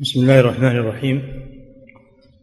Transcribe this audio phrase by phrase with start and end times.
[0.00, 1.22] بسم الله الرحمن الرحيم.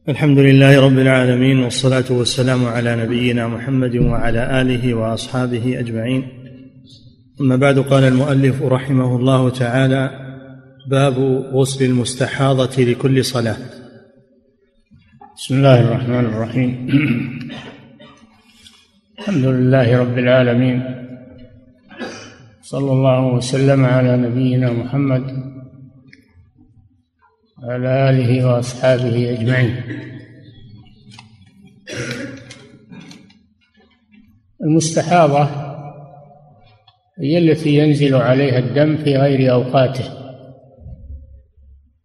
[0.09, 6.23] الحمد لله رب العالمين والصلاة والسلام على نبينا محمد وعلى آله وأصحابه أجمعين.
[7.41, 10.09] أما بعد قال المؤلف رحمه الله تعالى
[10.89, 11.13] باب
[11.53, 13.57] غسل المستحاضة لكل صلاة.
[15.37, 16.71] بسم الله الرحمن الرحيم.
[19.19, 20.83] الحمد لله رب العالمين.
[22.61, 25.53] صلى الله وسلم على نبينا محمد
[27.63, 29.75] وعلى آله وأصحابه أجمعين.
[34.63, 35.49] المستحاضة
[37.19, 40.03] هي التي ينزل عليها الدم في غير أوقاته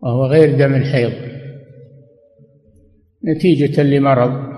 [0.00, 1.12] وهو غير دم الحيض.
[3.25, 4.48] نتيجة لمرض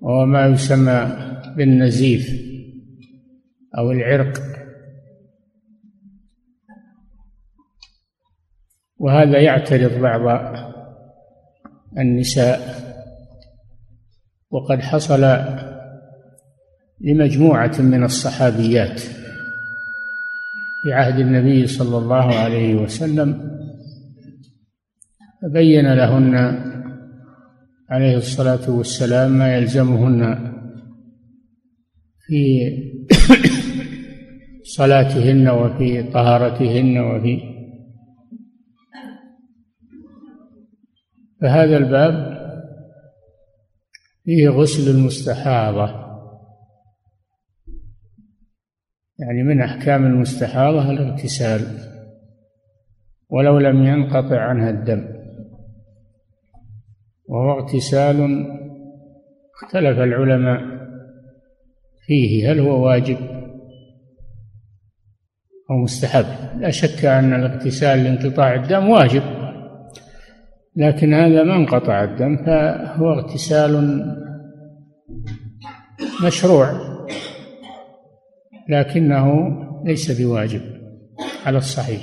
[0.00, 1.16] وهو ما يسمى
[1.56, 2.30] بالنزيف
[3.78, 4.55] أو العرق
[8.98, 10.56] وهذا يعترض بعض
[11.98, 12.86] النساء
[14.50, 15.38] وقد حصل
[17.00, 19.00] لمجموعة من الصحابيات
[20.82, 23.56] في عهد النبي صلى الله عليه وسلم
[25.42, 26.34] فبين لهن
[27.90, 30.52] عليه الصلاة والسلام ما يلزمهن
[32.26, 32.70] في
[34.76, 37.55] صلاتهن وفي طهارتهن وفي
[41.46, 42.36] فهذا الباب
[44.24, 46.06] فيه غسل المستحاضة.
[49.18, 51.60] يعني من أحكام المستحاضة الاغتسال
[53.28, 55.08] ولو لم ينقطع عنها الدم.
[57.28, 58.46] وهو اغتسال
[59.54, 60.60] اختلف العلماء
[62.06, 63.18] فيه هل هو واجب
[65.70, 66.60] أو مستحب.
[66.60, 69.35] لا شك أن الاغتسال لانقطاع الدم واجب.
[70.76, 74.04] لكن هذا ما انقطع الدم فهو اغتسال
[76.26, 76.70] مشروع
[78.68, 80.60] لكنه ليس بواجب
[81.46, 82.02] على الصحيح.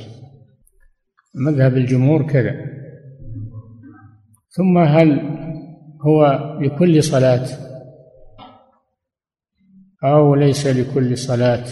[1.36, 2.56] مذهب الجمهور كذا.
[4.50, 5.20] ثم هل
[6.02, 7.46] هو لكل صلاة؟
[10.04, 11.66] أو ليس لكل صلاة؟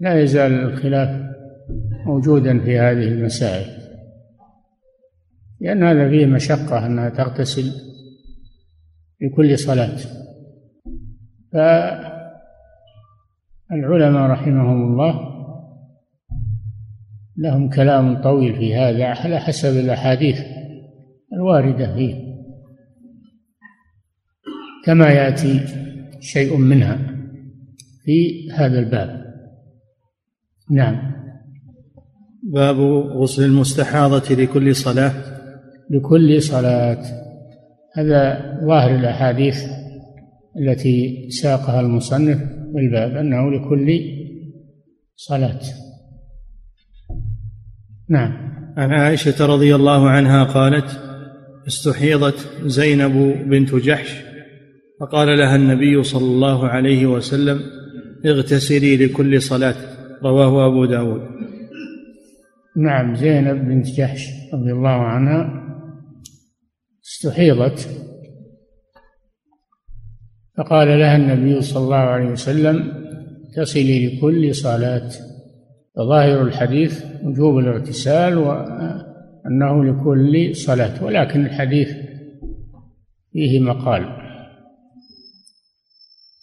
[0.00, 1.30] لا يزال الخلاف
[2.06, 3.79] موجودا في هذه المسائل.
[5.60, 7.72] لأن هذا فيه مشقة أنها تغتسل
[9.20, 9.96] لكل صلاة.
[13.70, 15.30] فالعلماء رحمهم الله
[17.36, 20.40] لهم كلام طويل في هذا على حسب الأحاديث
[21.32, 22.30] الواردة فيه.
[24.84, 25.60] كما يأتي
[26.20, 26.98] شيء منها
[28.04, 29.20] في هذا الباب.
[30.70, 31.12] نعم.
[32.42, 32.76] باب
[33.16, 35.29] غسل المستحاضة لكل صلاة.
[35.90, 37.02] لكل صلاة.
[37.96, 39.56] هذا ظاهر الأحاديث
[40.60, 42.38] التي ساقها المصنف
[42.76, 44.00] الباب أنه لكل
[45.16, 45.60] صلاة.
[48.08, 48.32] نعم.
[48.76, 51.00] عن عائشة رضي الله عنها قالت
[51.66, 54.22] استحيضت زينب بنت جحش
[55.00, 57.60] فقال لها النبي صلى الله عليه وسلم
[58.26, 59.74] اغتسلي لكل صلاة
[60.22, 61.20] رواه أبو داود.
[62.76, 65.69] نعم زينب بنت جحش رضي الله عنها
[67.10, 67.88] استحيضت.
[70.58, 72.92] فقال لها النبي صلى الله عليه وسلم
[73.56, 75.10] تصلي لكل صلاة.
[75.96, 81.88] فظاهر الحديث وجوب الاغتسال وأنه لكل صلاة ولكن الحديث
[83.32, 84.04] فيه مقال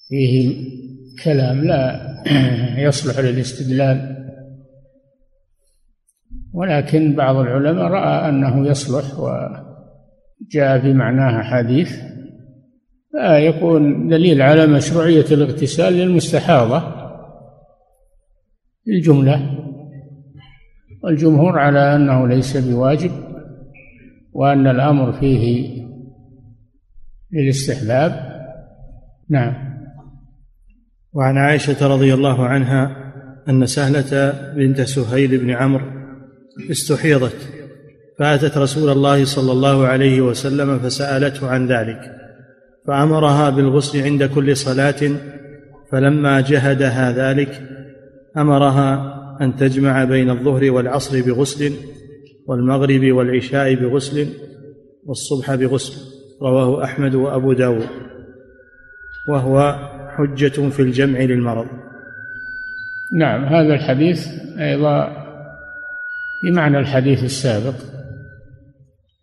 [0.09, 0.65] فيه
[1.23, 2.07] كلام لا
[2.77, 4.17] يصلح للاستدلال.
[6.53, 9.27] ولكن بعض العلماء رأى أنه يصلح و
[10.41, 11.91] جاء في معناها حديث
[13.11, 16.97] فيكون دليل على مشروعية الاغتسال للمستحاضة.
[18.87, 19.57] الجملة
[21.03, 23.11] والجمهور على أنه ليس بواجب
[24.33, 25.77] وأن الأمر فيه
[27.31, 28.37] للاستحباب.
[29.29, 29.77] نعم.
[31.13, 33.13] وعن عائشة رضي الله عنها
[33.49, 35.85] أن سهلة بنت سهيل بن عمرو
[36.71, 37.56] استحيضت.
[38.19, 41.99] فاتت رسول الله صلى الله عليه وسلم فسألته عن ذلك
[42.87, 45.11] فأمرها بالغسل عند كل صلاة
[45.91, 47.61] فلما جهدها ذلك
[48.37, 51.73] أمرها أن تجمع بين الظهر والعصر بغسل
[52.47, 54.27] والمغرب والعشاء بغسل
[55.05, 55.93] والصبح بغسل
[56.41, 57.87] رواه أحمد وأبو داود
[59.29, 59.75] وهو
[60.17, 61.67] حجة في الجمع للمرض.
[63.13, 64.27] نعم هذا الحديث
[64.59, 65.07] أيضا
[66.41, 67.73] في معنى الحديث السابق.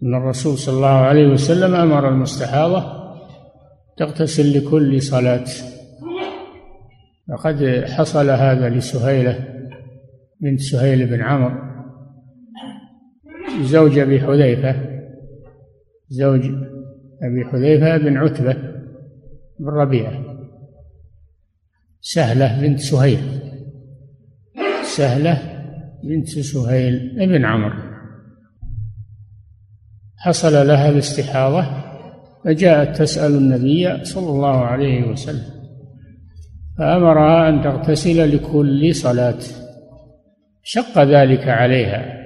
[0.04, 3.04] أن الرسول صلى الله عليه وسلم أمر المستحاضة
[3.96, 5.44] تغتسل لكل صلاة.
[7.28, 9.48] وقد حصل هذا لسهيلة
[10.40, 11.54] بنت سهيل بن عمرو
[13.62, 14.76] زوج أبي حذيفة
[16.08, 16.40] زوج
[17.22, 18.52] أبي حذيفة بن عتبة
[19.60, 20.24] بن ربيعة.
[22.00, 23.18] سهلة بنت سهيل
[24.82, 25.42] سهلة
[26.04, 27.93] بنت سهيل بن عمرو.
[30.24, 31.66] حصل لها الاستحاضة
[32.44, 35.54] فجاءت تسأل النبي صلى الله عليه وسلم
[36.78, 39.38] فأمرها أن تغتسل لكل صلاة
[40.62, 42.24] شق ذلك عليها.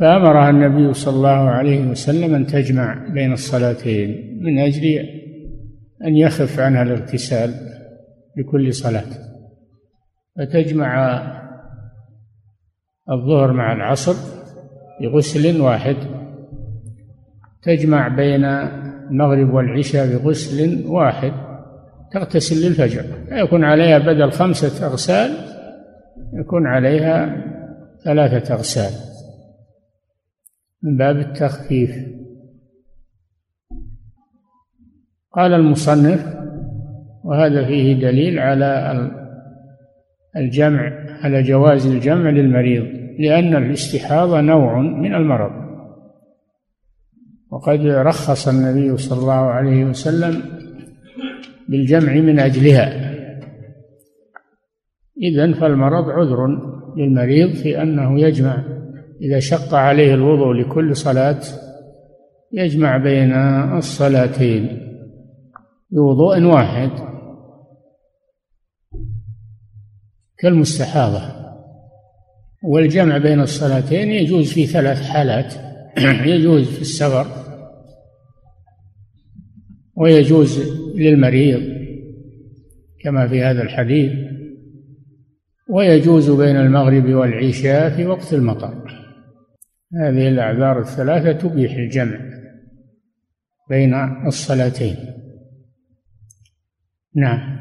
[0.00, 4.84] فأمرها النبي صلى الله عليه وسلم أن تجمع بين الصلاتين من أجل
[6.04, 7.54] أن يخف عنها الاغتسال
[8.36, 9.10] لكل صلاة.
[10.38, 11.22] فتجمع
[13.10, 14.39] الظهر مع العصر
[15.00, 15.96] بغسل واحد.
[17.62, 21.32] تجمع بين المغرب والعشاء بغسل واحد.
[22.12, 23.04] تغتسل للفجر.
[23.32, 25.30] يكون عليها بدل خمسة أغسال
[26.32, 27.44] يكون عليها
[28.04, 28.92] ثلاثة أغسال.
[30.82, 31.90] من باب التخفيف.
[35.32, 36.36] قال المصنف
[37.24, 39.10] وهذا فيه دليل على
[40.36, 40.92] الجمع
[41.22, 42.99] على جواز الجمع للمريض.
[43.20, 45.70] لأن الاستحاضة نوع من المرض.
[47.50, 50.42] وقد رخص النبي صلى الله عليه وسلم
[51.68, 53.10] بالجمع من أجلها.
[55.22, 56.46] إذن فالمرض عذر
[56.96, 58.64] للمريض في أنه يجمع.
[59.20, 61.40] إذا شق عليه الوضوء لكل صلاة
[62.52, 63.32] يجمع بين
[63.78, 64.68] الصلاتين
[65.90, 66.90] بوضوء واحد.
[70.38, 71.39] كالمستحاضة.
[72.64, 75.54] والجمع بين الصلاتين يجوز في ثلاث حالات.
[76.34, 77.26] يجوز في السفر
[79.96, 80.60] ويجوز
[80.94, 81.80] للمريض
[83.04, 84.12] كما في هذا الحديث
[85.68, 89.00] ويجوز بين المغرب والعشاء في وقت المطر.
[90.02, 92.20] هذه الأعذار الثلاثة تبيح الجمع
[93.70, 93.94] بين
[94.26, 94.96] الصلاتين.
[97.16, 97.60] نعم.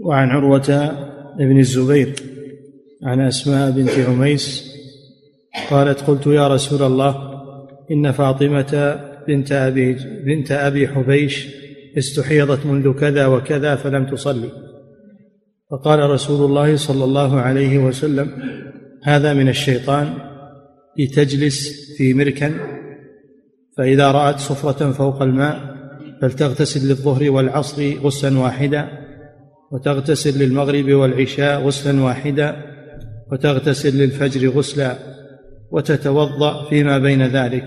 [0.00, 0.90] وعن عروة
[1.38, 2.31] بن الزبير
[3.04, 4.72] عن أسماء بنت عميس
[5.70, 7.42] قالت قلت يا رسول الله
[7.90, 11.48] إن فاطمة بنت أبي بنت أبي حبيش
[11.98, 14.48] استحيضت منذ كذا وكذا فلم تصلي.
[15.70, 18.30] فقال رسول الله صلى الله عليه وسلم
[19.02, 20.14] هذا من الشيطان
[20.98, 22.54] لتجلس في مركا
[23.78, 25.76] فإذا رأت صفرة فوق الماء
[26.22, 28.88] فلتغتسل للظهر والعصر غسلا واحدا
[29.72, 32.71] وتغتسل للمغرب والعشاء غسلا واحدا
[33.32, 34.96] وتغتسل للفجر غسلا
[35.70, 37.64] وتتوضأ فيما بين ذلك.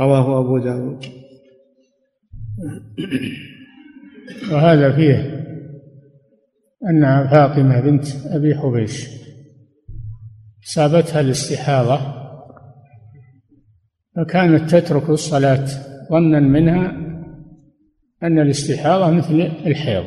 [0.00, 1.04] رواه أبو داود.
[4.52, 5.42] وهذا فيه
[6.90, 9.08] أن فاطمة بنت أبي حبيش
[10.64, 12.22] صابتها الاستحاضة
[14.16, 15.66] فكانت تترك الصلاة
[16.10, 16.90] ظنا منها
[18.22, 19.34] أن الاستحاضة مثل
[19.66, 20.04] الحيض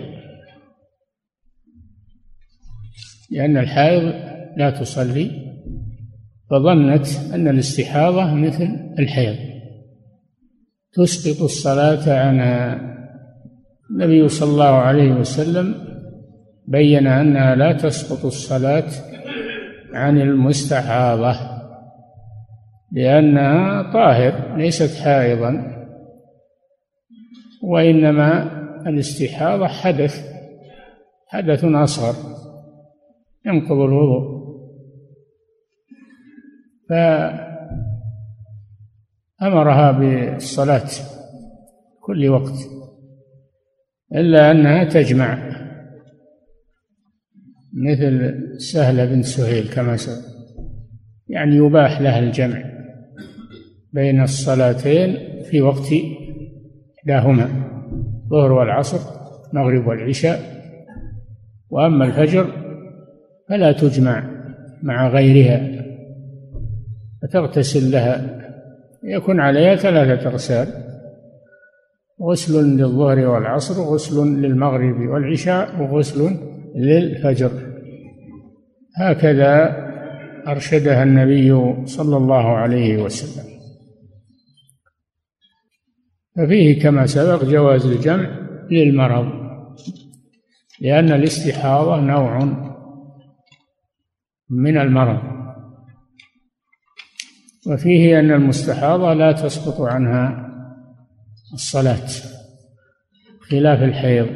[3.31, 4.25] لأن الحائض
[4.57, 5.31] لا تصلي
[6.49, 8.69] فظنت أن الاستحاضة مثل
[9.00, 9.35] الحيض.
[10.93, 12.81] تسقط الصلاة عنها
[13.91, 15.75] النبي صلى الله عليه وسلم
[16.67, 18.88] بين أنها لا تسقط الصلاة
[19.93, 21.35] عن المستحاضة
[22.91, 25.75] لأنها طاهر ليست حائضا
[27.63, 28.51] وإنما
[28.88, 30.35] الاستحاضة حدث
[31.27, 32.15] حدث أصغر
[33.45, 34.35] ينقض الوضوء.
[39.39, 40.89] فأمرها بالصلاة
[42.01, 42.54] كل وقت
[44.15, 45.56] إلا أنها تجمع
[47.74, 50.36] مثل سهلة بنت سهيل كما سبق
[51.27, 52.63] يعني يباح لها الجمع
[53.94, 55.94] بين الصلاتين في وقت
[57.00, 57.44] إحداهما
[58.24, 59.00] الظهر والعصر
[59.54, 60.39] المغرب والعشاء
[61.70, 62.48] وأما الفجر
[63.50, 64.24] فلا تجمع
[64.84, 65.75] مع غيرها.
[67.27, 68.41] فتغتسل لها.
[69.03, 70.67] يكون عليها ثلاثة أغسال
[72.22, 76.38] غسل للظهر والعصر وغسل للمغرب والعشاء وغسل
[76.75, 77.51] للفجر.
[78.98, 79.86] هكذا
[80.48, 83.55] أرشدها النبي صلى الله عليه وسلم.
[86.36, 88.29] ففيه كما سبق جواز الجمع
[88.72, 89.46] للمرض
[90.82, 92.44] لأن الاستحاضة نوع
[94.50, 95.35] من المرض.
[97.67, 100.51] وفيه أن المستحاضة لا تسقط عنها
[101.53, 102.07] الصلاة
[103.50, 104.27] خلاف الحيض.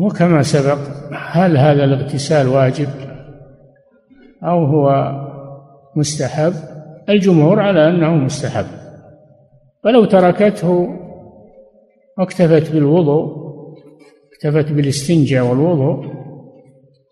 [0.00, 0.78] وكما سبق
[1.12, 2.88] هل هذا الاغتسال واجب
[4.42, 5.12] أو هو
[5.96, 6.52] مستحب؟
[7.08, 8.66] الجمهور على أنه مستحب.
[9.84, 10.88] فلو تركته
[12.18, 13.42] واكتفت بالوضوء
[14.32, 16.12] اكتفت بالاستنجاء والوضوء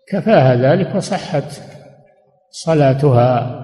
[0.07, 1.70] كفاها ذلك وصحت.
[2.51, 3.57] صلاتها.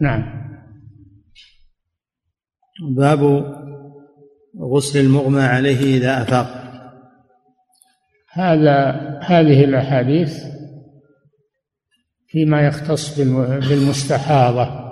[0.00, 0.44] نعم.
[2.96, 3.20] باب
[4.60, 6.64] غسل المغمى عليه إذا أفاق.
[8.32, 8.90] هذا
[9.22, 10.44] هذه الأحاديث
[12.26, 13.20] فيما يختص
[13.68, 14.84] بالمستحاضة.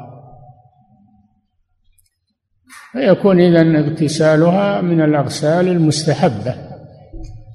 [2.92, 6.54] فيكون إذا اغتسالها من الأغسال المستحبة.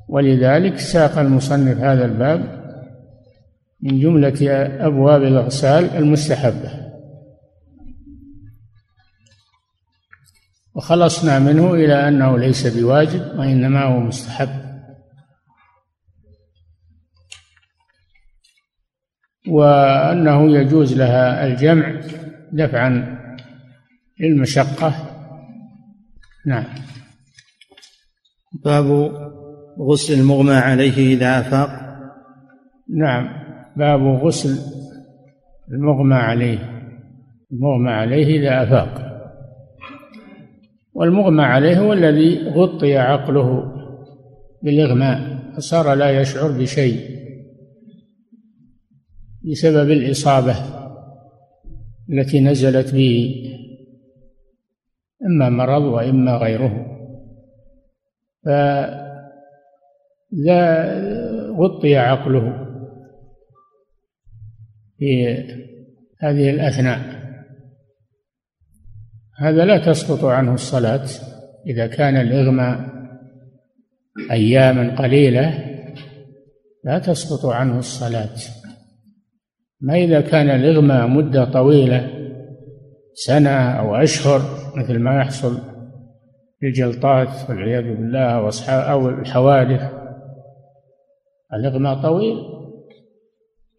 [0.09, 2.56] ولذلك ساق المصنف هذا الباب
[3.81, 6.87] من جملة أبواب الأغسال المستحبة.
[10.75, 14.67] وخلصنا منه إلى أنه ليس بواجب وإنما هو مستحب.
[19.47, 22.01] وأنه يجوز لها الجمع
[22.51, 23.17] دفعا
[24.19, 24.93] للمشقة.
[26.45, 26.65] نعم.
[28.63, 28.85] باب
[29.79, 31.69] غسل المغمى عليه إذا أفاق.
[32.89, 33.46] نعم.
[33.77, 34.57] باب غسل
[35.71, 36.59] المغمى عليه.
[37.51, 39.07] المغمى عليه إذا أفاق.
[40.93, 43.73] والمغمى عليه هو الذي غطي عقله
[44.63, 47.17] بالإغماء فصار لا يشعر بشيء
[49.51, 50.55] بسبب الإصابة
[52.09, 53.35] التي نزلت به
[55.25, 56.85] إما مرض وإما غيره.
[58.45, 58.97] فلا
[61.57, 62.66] غطي عقله.
[64.99, 65.27] في
[66.19, 66.99] هذه الأثناء.
[69.39, 71.05] هذا لا تسقط عنه الصلاة
[71.67, 72.79] إذا كان الإغماء
[74.31, 75.63] أياما قليلة
[76.83, 78.35] لا تسقط عنه الصلاة.
[79.81, 82.17] ما إذا كان الإغماء مدة طويلة
[83.13, 84.41] سنة أو أشهر
[84.75, 85.57] مثل ما يحصل
[86.59, 89.81] في الجلطات والعياذ بالله أو الحوادث
[91.53, 92.37] الإغماء طويل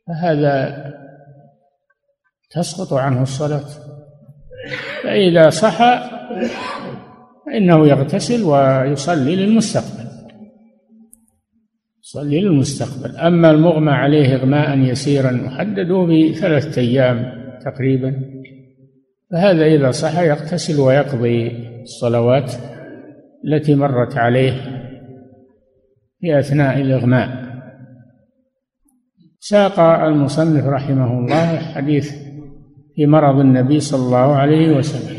[0.07, 0.85] فهذا
[2.51, 3.65] تسقط عنه الصلاة.
[5.03, 6.01] فإذا صحى
[7.47, 10.09] فإنه يغتسل ويصلي للمستقبل.
[12.03, 13.17] يصلي للمستقبل.
[13.17, 17.33] أما المغمى عليه إغماء يسيرا وحددوه بثلاثة أيام
[17.65, 18.15] تقريبا.
[19.31, 22.53] فهذا إذا صح يغتسل ويقضي الصلوات
[23.45, 24.53] التي مرت عليه
[26.21, 27.49] في أثناء الإغماء.
[29.41, 32.28] ساق المصنف رحمه الله حديث
[32.99, 35.19] في مرض النبي صلى الله عليه وسلم.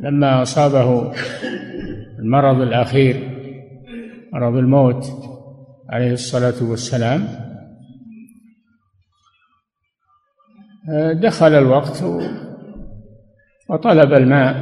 [0.00, 1.12] لما أصابه
[2.18, 3.16] المرض الأخير
[4.32, 5.04] مرض الموت
[5.88, 7.28] عليه الصلاة والسلام
[11.12, 12.04] دخل الوقت
[13.68, 14.54] وطلب الماء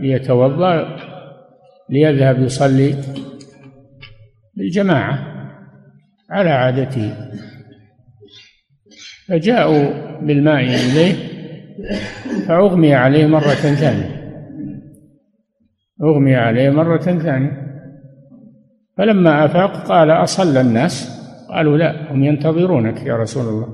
[0.00, 0.96] ليتوضأ
[1.90, 2.94] ليذهب يصلي.
[4.56, 5.18] بالجماعة
[6.30, 7.30] على عادته.
[9.30, 9.90] فجاءوا
[10.22, 11.14] بالماء إليه
[12.48, 14.20] فأغمي عليه مرة ثانية.
[16.02, 17.66] أغمي عليه مرة ثانية.
[18.96, 23.68] فلما أفاق قال أصلى الناس؟ قالوا لا هم ينتظرونك يا رسول الله.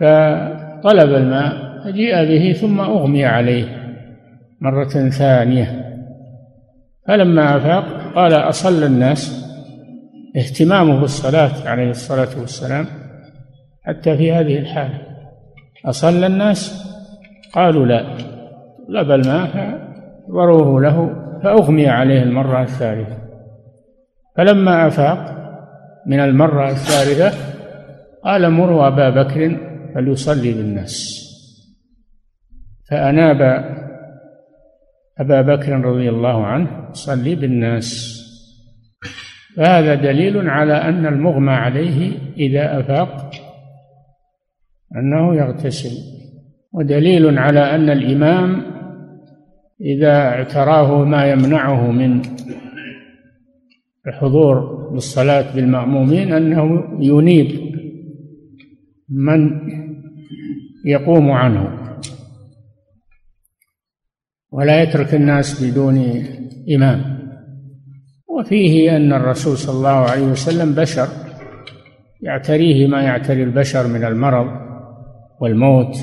[0.00, 1.52] فطلب الماء
[1.84, 3.64] فجيء به ثم أغمي عليه
[4.60, 5.84] مرة ثانية.
[7.08, 9.46] فلما أفاق قال أصلى الناس.
[10.36, 12.86] اهتمامه بالصلاة عليه الصلاة والسلام
[13.90, 14.98] حتى في هذه الحالة
[15.84, 16.90] أصلى الناس؟
[17.52, 18.04] قالوا لا.
[18.88, 19.78] طلب الماء
[20.28, 23.18] فضروه له فأغمي عليه المرة الثالثة.
[24.36, 25.36] فلما أفاق
[26.06, 27.38] من المرة الثالثة
[28.24, 29.56] قال مروا أبا بكر
[29.94, 31.26] فليصلي بالناس.
[32.90, 33.40] فأناب
[35.18, 38.20] أبا بكر رضي الله عنه يصلي بالناس.
[39.56, 43.30] فهذا دليل على أن المغمى عليه إذا أفاق
[44.96, 45.90] أنه يغتسل.
[46.72, 48.62] ودليل على أن الإمام
[49.80, 52.22] إذا اعتراه ما يمنعه من
[54.06, 57.74] الحضور بالصلاة بالمأمومين أنه ينيب
[59.08, 59.50] من
[60.84, 61.78] يقوم عنه.
[64.52, 66.24] ولا يترك الناس بدون
[66.74, 67.20] إمام.
[68.28, 71.08] وفيه أن الرسول صلى الله عليه وسلم بشر
[72.22, 74.69] يعتريه ما يعتري البشر من المرض.
[75.40, 75.96] والموت.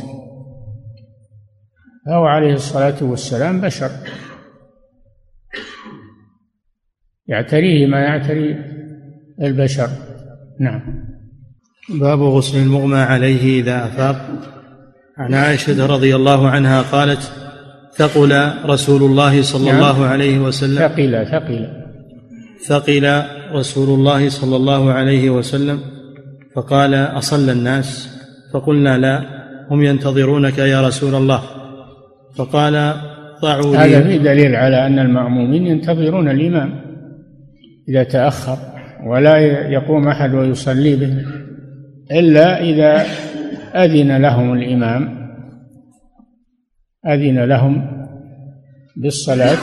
[2.06, 3.92] فهو عليه الصلاة والسلام بشر.
[7.28, 8.56] يعتريه ما يعتري
[9.42, 9.90] البشر.
[10.60, 10.82] نعم.
[11.90, 14.26] باب غسل المغمى عليه إذا أفاق.
[15.18, 17.32] عن عائشة رضي الله عنها قالت
[17.94, 19.76] ثقل رسول الله صلى نعم.
[19.76, 20.88] الله عليه وسلم.
[20.88, 21.84] ثقل ثقل.
[22.68, 25.80] ثقل رسول الله صلى الله عليه وسلم.
[26.56, 28.17] فقال أصلى الناس.
[28.54, 29.22] فقلنا لا
[29.72, 31.42] هم ينتظرونك يا رسول الله.
[32.36, 32.94] فقال
[33.42, 33.78] ضعوا لي.
[33.78, 36.82] هذا في دليل على أن المأمومين ينتظرون الإمام
[37.90, 38.58] إذا تأخر
[39.06, 39.38] ولا
[39.68, 41.26] يقوم أحد ويصلي به
[42.12, 43.06] إلا إذا
[43.76, 45.18] أذن لهم الإمام
[47.08, 47.88] أذن لهم
[48.96, 49.58] بالصلاة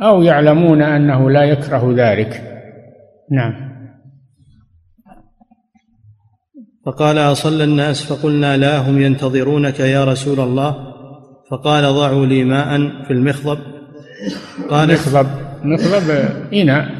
[0.00, 2.42] أو يعلمون أنه لا يكره ذلك.
[3.30, 3.71] نعم.
[6.86, 10.92] فقال أصلى الناس فقلنا لا هم ينتظرونك يا رسول الله.
[11.50, 13.58] فقال ضعوا لي ماء في المخضب.
[14.70, 15.26] قال مخضب.
[15.64, 16.10] مخضب
[16.52, 16.90] إناء.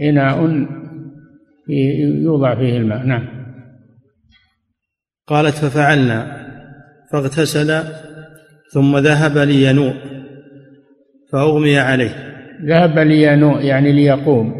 [0.00, 0.66] إناء
[2.22, 3.06] يوضع فيه الماء.
[3.06, 3.28] نعم.
[5.26, 6.46] قالت ففعلنا.
[7.12, 7.82] فاغتسل
[8.72, 9.94] ثم ذهب لينوء.
[11.32, 12.34] فأغمي عليه.
[12.64, 14.54] ذهب لينوء يعني ليقوم.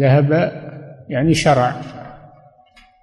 [0.00, 0.52] ذهب
[1.08, 1.91] يعني شرع.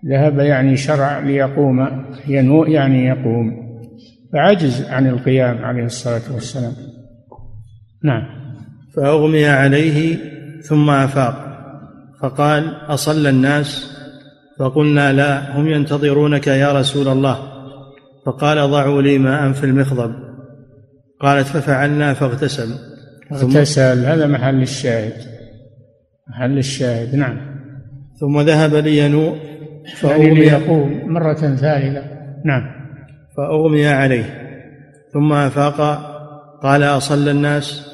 [0.05, 3.69] ذهب يعني شرع ليقوم ينوء يعني يقوم.
[4.33, 6.73] فعجز عن القيام عليه الصلاة والسلام.
[8.03, 8.23] نعم.
[8.95, 10.17] فأغمي عليه
[10.61, 11.45] ثم أفاق.
[12.21, 13.95] فقال أصلى الناس؟
[14.59, 17.37] فقلنا لا هم ينتظرونك يا رسول الله.
[18.25, 20.15] فقال ضعوا لي ماء في المخضب.
[21.21, 22.75] قالت ففعلنا فاغتسل.
[23.31, 24.05] اغتسل.
[24.05, 25.13] هذا محل الشاهد.
[26.29, 27.15] محل الشاهد.
[27.15, 27.37] نعم.
[28.19, 29.48] ثم ذهب لينوء.
[29.95, 31.13] فأغمي يقوم.
[31.13, 32.03] مرة ثالثة.
[32.45, 32.61] نعم.
[33.37, 34.23] فأغمي عليه.
[35.13, 35.81] ثم أفاق
[36.63, 37.89] قال أصلى الناس؟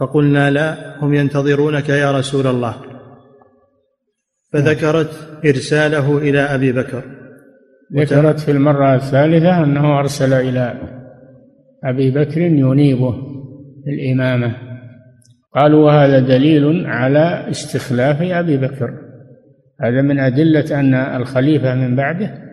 [0.00, 2.74] فقلنا لا هم ينتظرونك يا رسول الله.
[4.52, 5.10] فذكرت
[5.46, 7.02] إرساله إلى أبي بكر.
[7.96, 10.80] ذكرت في المرة الثالثة أنه أرسل إلى
[11.84, 13.14] أبي بكر ينيبه
[13.88, 14.56] الإمامة.
[15.54, 19.05] قالوا وهذا دليل على استخلاف أبي بكر.
[19.80, 22.46] هذا من أدلة أن الخليفة من بعده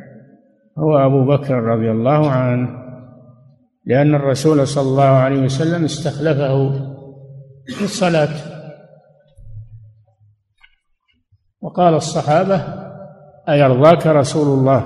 [0.77, 2.83] هو أبو بكر رضي الله عنه
[3.85, 6.69] لأن الرسول صلى الله عليه وسلم استخلفه
[7.67, 8.29] في الصلاة.
[11.61, 12.61] وقال الصحابة
[13.49, 14.85] أيرضاك رسول الله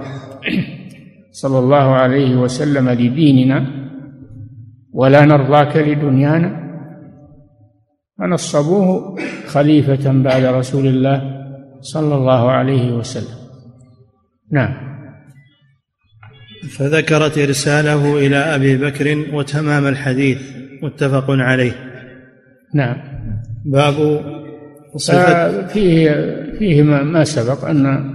[1.41, 3.65] صلى الله عليه وسلم لديننا
[4.93, 6.67] ولا نرضاك لدنيانا؟
[8.19, 11.46] فنصبوه خليفة بعد رسول الله.
[11.93, 13.37] صلى الله عليه وسلم.
[14.51, 14.87] نعم.
[16.69, 20.41] فذكرت إرساله إلى أبي بكر وتمام الحديث
[20.83, 21.71] متفق عليه.
[22.75, 22.97] نعم.
[23.65, 24.21] باب
[24.95, 26.09] صفة فيه
[26.59, 27.85] فيه ما, ما سبق أن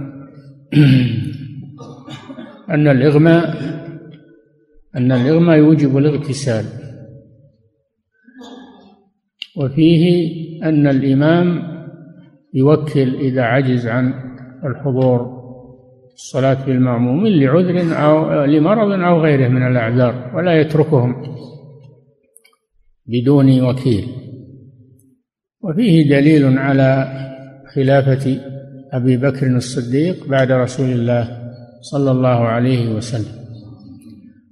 [2.73, 3.73] أن الإغماء
[4.95, 6.65] أن الإغماء يوجب الاغتسال.
[9.57, 10.03] وفيه
[10.63, 11.72] أن الإمام
[12.53, 14.13] يوكل إذا عجز عن
[14.65, 15.43] الحضور
[16.13, 21.15] الصلاة بالمأموم لعذر أو لمرض أو غيره من الأعذار ولا يتركهم
[23.05, 24.07] بدون وكيل.
[25.61, 27.07] وفيه دليل على
[27.75, 28.37] خلافة
[28.93, 33.43] أبي بكر الصديق بعد رسول الله صلى الله عليه وسلم.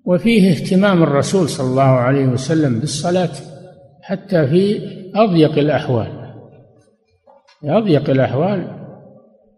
[0.06, 3.32] وفيه اهتمام الرسول صلى الله عليه وسلم بالصلاة
[4.02, 4.80] حتى في
[5.16, 6.21] أضيق الأحوال.
[7.62, 8.68] في أضيق الأحوال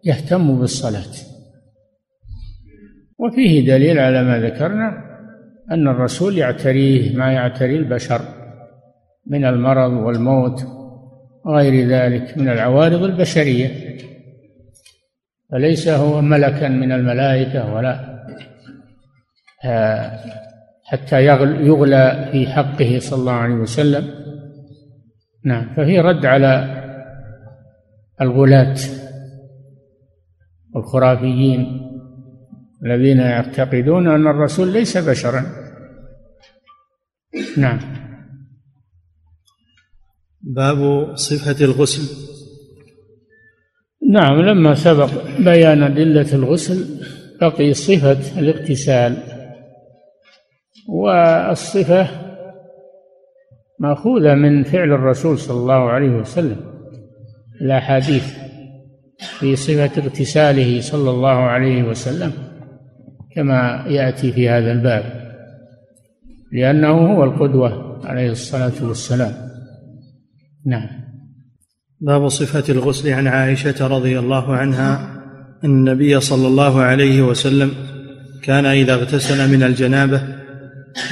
[0.04, 1.14] يهتم بالصلاة.
[3.18, 5.04] وفيه دليل على ما ذكرنا
[5.70, 8.20] أن الرسول يعتريه ما يعتري البشر
[9.26, 10.64] من المرض والموت
[11.44, 13.98] وغير ذلك من العوارض البشرية.
[15.52, 18.14] فليس هو ملكا من الملائكة ولا
[20.84, 21.24] حتى
[21.60, 24.10] يغلى في حقه صلى الله عليه وسلم.
[25.44, 26.83] نعم ففي رد على
[28.20, 28.76] الغلاة
[30.76, 31.80] الخرافيين
[32.84, 35.44] الذين يعتقدون أن الرسول ليس بشرا.
[37.56, 37.78] نعم.
[40.40, 42.24] باب صفة الغسل.
[44.12, 47.06] نعم لما سبق بيان أدلة الغسل
[47.40, 49.16] بقي صفة الاغتسال
[50.88, 52.08] والصفة
[53.78, 56.73] مأخوذة من فعل الرسول صلى الله عليه وسلم.
[57.60, 58.24] الأحاديث
[59.38, 62.32] في صفة اغتساله صلى الله عليه وسلم
[63.34, 65.24] كما يأتي في هذا الباب
[66.52, 69.32] لأنه هو القدوة عليه الصلاة والسلام.
[70.66, 70.88] نعم.
[72.00, 75.14] باب صفة الغسل عن عائشة رضي الله عنها
[75.64, 77.70] أن النبي صلى الله عليه وسلم
[78.42, 80.22] كان إذا اغتسل من الجنابة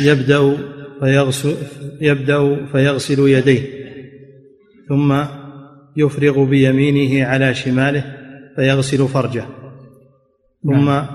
[0.00, 0.56] يبدأ
[1.00, 1.54] فيغسل
[2.00, 3.62] يبدأ فيغسل يديه
[4.88, 5.24] ثم
[5.96, 8.04] يفرغ بيمينه على شماله
[8.56, 9.44] فيغسل فرجه.
[10.62, 11.06] ثم نعم.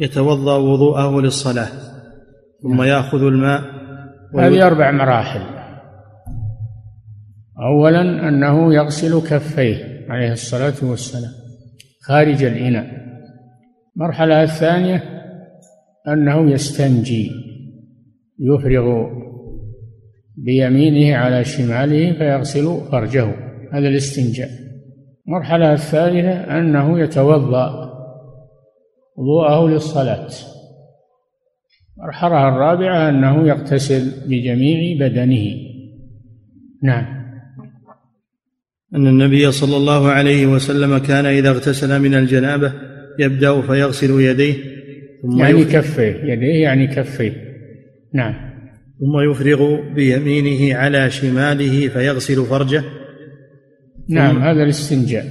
[0.00, 1.68] يتوضأ وضوءه للصلاة.
[2.62, 2.82] ثم نعم.
[2.82, 3.60] يأخذ الماء
[4.38, 5.40] هذه أربع مراحل.
[7.58, 11.32] اولا أنه يغسل كفيه عليه الصلاة والسلام
[12.02, 12.86] خارج الإناء.
[13.96, 15.02] المرحلة الثانية
[16.08, 17.30] أنه يستنجي
[18.40, 19.08] يفرغ
[20.36, 23.43] بيمينه على شماله فيغسل فرجه.
[23.74, 24.48] هذا الاستنجاء.
[25.28, 27.94] المرحلة الثالثة أنه يتوضأ
[29.16, 30.28] وضوءه للصلاة.
[31.98, 35.44] المرحلة الرابعة أنه يغتسل بجميع بدنه.
[36.82, 37.24] نعم.
[38.94, 42.72] أن النبي صلى الله عليه وسلم كان إذا اغتسل من الجنابة
[43.18, 44.54] يبدأ فيغسل يديه
[45.22, 47.32] ثم يعني كفيه يديه يعني كفيه.
[48.14, 48.34] نعم.
[49.00, 52.84] ثم يفرغ بيمينه على شماله فيغسل فرجه.
[54.08, 55.24] نعم هذا الاستنجاء.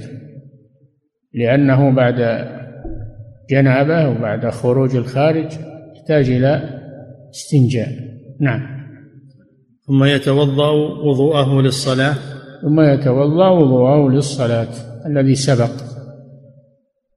[1.34, 2.48] لأنه بعد
[3.50, 5.52] جنابة وبعد خروج الخارج
[5.96, 6.80] يحتاج إلى
[7.30, 7.88] استنجاء.
[8.40, 8.60] نعم.
[9.86, 10.70] ثم يتوضأ
[11.04, 12.14] وضوءه للصلاة.
[12.62, 14.68] ثم يتوضأ وضوءه للصلاة
[15.06, 15.72] الذي سبق.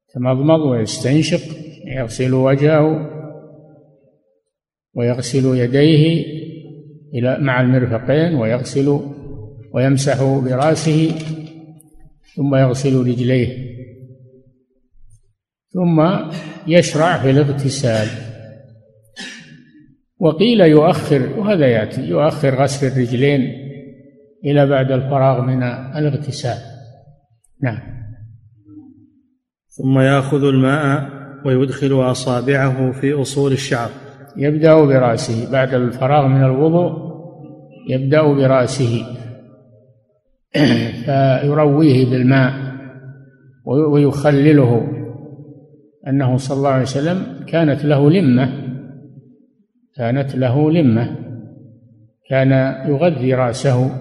[0.10, 1.42] يتمضمض ويستنشق
[1.98, 3.10] يغسل وجهه
[4.96, 6.26] ويغسل يديه
[7.14, 9.00] إلى مع المرفقين ويغسل
[9.74, 11.12] ويمسح برأسه.
[12.38, 13.68] ثم يغسل رجليه.
[15.70, 16.02] ثم
[16.68, 18.08] يشرع في الاغتسال.
[20.20, 23.42] وقيل يؤخر وهذا يأتي يؤخر غسل الرجلين
[24.46, 25.64] إلى بعد الفراغ من
[25.98, 26.58] الاغتسال.
[27.64, 27.80] نعم.
[29.68, 31.10] ثم يأخذ الماء
[31.46, 33.90] ويدخل أصابعه في أصول الشعر.
[34.38, 35.52] يبدأ برأسه.
[35.52, 36.92] بعد الفراغ من الوضوء
[37.90, 39.06] يبدأ برأسه.
[41.06, 42.54] فيرويه بالماء
[43.66, 44.88] ويخلله
[46.08, 48.50] أنه صلى الله عليه وسلم كانت له لمة
[49.96, 51.16] كانت له لمة
[52.30, 52.52] كان
[52.90, 53.92] يغذي رأسه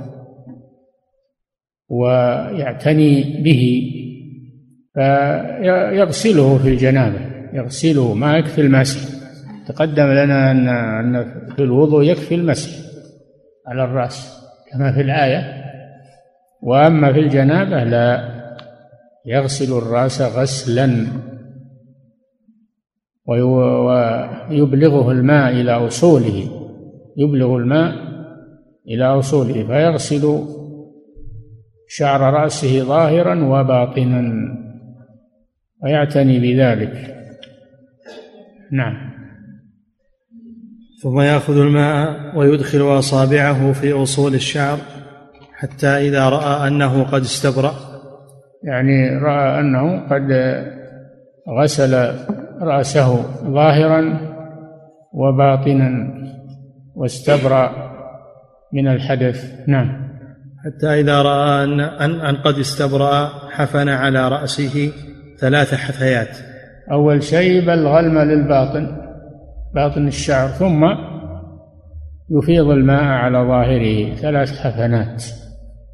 [1.88, 3.92] ويعتني به
[4.94, 7.20] فيغسله في الجنابة
[7.52, 9.00] يغسله ما يكفي المسح.
[9.66, 11.24] تقدم لنا أن
[11.56, 12.70] في الوضوء يكفي المسح
[13.66, 15.65] على الرأس كما في الآية.
[16.66, 18.36] وأما في الجنابة لا
[19.26, 21.06] يغسل الرأس غسلا
[23.26, 26.50] ويبلغه الماء إلى أصوله
[27.16, 27.94] يبلغ الماء
[28.88, 30.38] إلى أصوله فيغسل
[31.88, 34.32] شعر رأسه ظاهرا وباطنا
[35.82, 37.16] ويعتني بذلك.
[38.72, 39.16] نعم.
[41.02, 44.95] ثم يأخذ الماء ويدخل أصابعه في أصول الشعر.
[45.56, 47.74] حتى إذا رأى أنه قد استبرأ.
[48.64, 50.32] يعني رأى أنه قد
[51.60, 52.14] غسل
[52.62, 54.20] رأسه ظاهرا
[55.12, 55.90] وباطنا
[56.94, 57.70] واستبرأ
[58.72, 59.68] من الحدث.
[59.68, 60.06] نعم.
[60.64, 64.92] حتى إذا رأى أن, أن, أن قد استبرأ حفن على رأسه
[65.40, 66.36] ثلاث حثيات.
[66.92, 68.96] أول شيء بلغ الماء للباطن
[69.74, 70.84] باطن الشعر ثم
[72.30, 75.24] يفيض الماء على ظاهره ثلاث حفنات.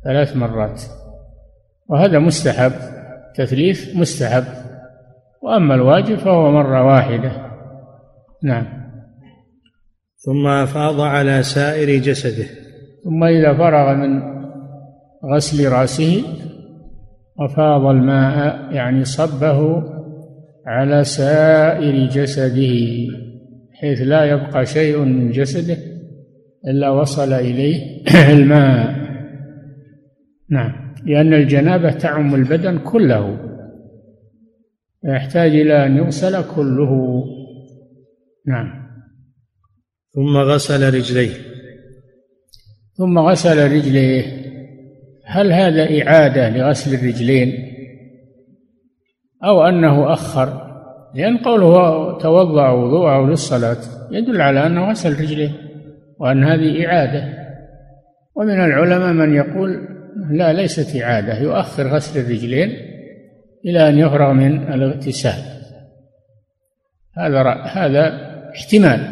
[0.04, 0.82] ثلاث مرات.
[1.88, 2.72] وهذا مستحب
[3.36, 4.44] تثليث مستحب.
[5.42, 7.32] وأما الواجب فهو مرة واحدة.
[8.44, 8.66] نعم.
[10.16, 12.46] ثم أفاض على سائر جسده.
[13.04, 14.22] ثم إذا فرغ من
[15.34, 16.22] غسل رأسه
[17.40, 19.82] أفاض الماء يعني صبه
[20.66, 22.74] على سائر جسده
[23.80, 25.76] حيث لا يبقى شيء من جسده
[26.68, 29.01] إلا وصل إليه الماء.
[30.52, 30.94] نعم.
[31.06, 33.38] لأن الجنابة تعم البدن كله.
[35.04, 37.24] يحتاج إلى أن يغسل كله.
[38.46, 38.82] نعم.
[40.14, 41.34] ثم غسل رجليه.
[42.94, 44.42] ثم غسل رجليه.
[45.26, 47.52] هل هذا إعادة لغسل الرجلين؟
[49.44, 50.72] أو أنه أخر؟
[51.14, 53.76] لأن قوله توضأ وضوءه للصلاة
[54.10, 55.50] يدل على أنه غسل رجليه
[56.18, 57.42] وأن هذه إعادة.
[58.34, 59.92] ومن العلماء من يقول
[60.31, 61.38] لا ليست إعادة.
[61.38, 62.70] يؤخر غسل الرجلين
[63.64, 65.42] إلى أن يفرغ من الاغتسال.
[67.18, 69.09] هذا هذا احتمال.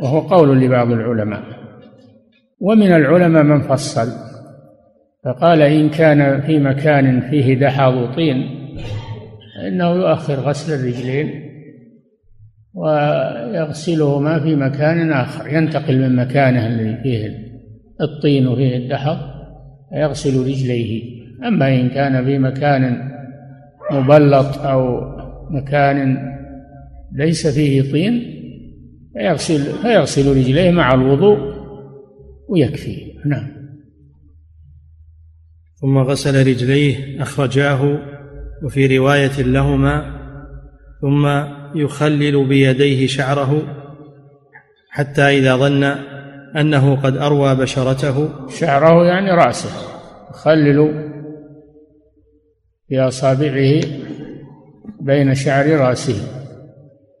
[0.00, 1.42] وهو قول لبعض العلماء.
[2.60, 4.32] ومن العلماء من فصل.
[5.24, 8.62] فقال إن كان في مكان فيه دحض طين
[9.56, 11.52] فإنه يؤخر غسل الرجلين
[12.74, 17.51] ويغسلهما في مكان آخر ينتقل من مكانه الذي فيه
[18.00, 19.18] الطين وفيه الدحض
[19.92, 21.22] يغسل رجليه.
[21.48, 23.12] أما إن كان في مكان
[23.90, 25.00] مبلط أو
[25.50, 26.16] مكان
[27.14, 28.42] ليس فيه طين
[29.12, 31.38] فيغسل فيغسل رجليه مع الوضوء
[32.48, 33.48] ويكفي نعم.
[35.80, 37.98] ثم غسل رجليه أخرجاه
[38.64, 40.22] وفي رواية لهما
[41.00, 41.26] ثم
[41.80, 43.62] يخلل بيديه شعره
[44.90, 45.84] حتى إذا ظن
[46.56, 48.48] أنه قد أروى بشرته.
[48.48, 49.70] شعره يعني رأسه.
[50.30, 51.08] يخلل
[52.90, 53.80] بأصابعه
[55.00, 56.42] بين شعر رأسه.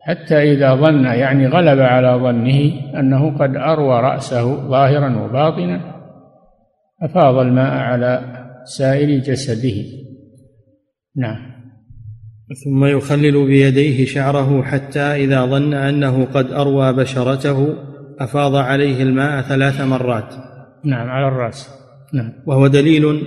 [0.00, 5.80] حتى إذا ظن يعني غلب على ظنه أنه قد أروى رأسه ظاهرا وباطنا
[7.02, 9.84] أفاض الماء على سائر جسده.
[11.16, 11.52] نعم.
[12.64, 17.74] ثم يخلل بيديه شعره حتى إذا ظن أنه قد أروى بشرته.
[18.24, 20.34] أفاض عليه الماء ثلاث مرات.
[20.84, 21.70] نعم على الرأس.
[22.14, 22.32] نعم.
[22.46, 23.22] وهو دليل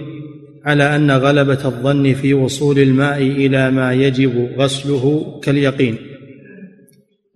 [0.65, 5.97] على أن غلبة الظن في وصول الماء إلى ما يجب غسله كاليقين.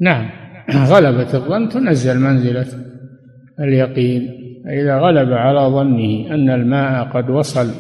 [0.01, 0.29] نعم.
[0.93, 2.67] غلبة الظن تنزل منزلة
[3.59, 4.39] اليقين.
[4.67, 7.71] إذا غلب على ظنه أن الماء قد وصل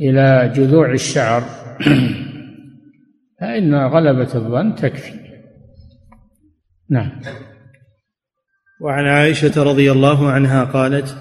[0.00, 1.42] إلى جذوع الشعر
[3.40, 5.12] فإن غلبة الظن تكفي.
[6.90, 7.10] نعم.
[8.82, 11.16] وعن عائشة رضي الله عنها قالت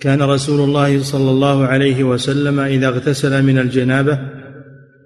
[0.00, 4.18] كان رسول الله صلى الله عليه وسلم إذا اغتسل من الجنابة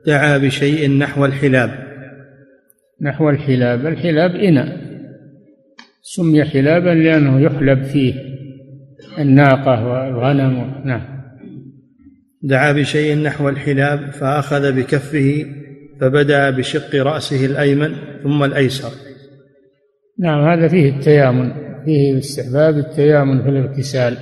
[0.06, 1.70] دعا بشيء نحو الحلاب.
[3.02, 3.86] نحو الحلاب.
[3.86, 4.76] الحلاب إناء.
[6.02, 8.14] سمي حلابا لأنه يحلب فيه
[9.18, 10.82] الناقة والغنم.
[10.84, 11.20] نعم.
[12.42, 15.46] دعا بشيء نحو الحلاب فأخذ بكفه
[16.00, 18.90] فبدأ بشق رأسه الأيمن ثم الأيسر.
[20.18, 21.69] نعم هذا فيه التيامن.
[21.84, 24.16] فيه استحباب التيامن في الاغتسال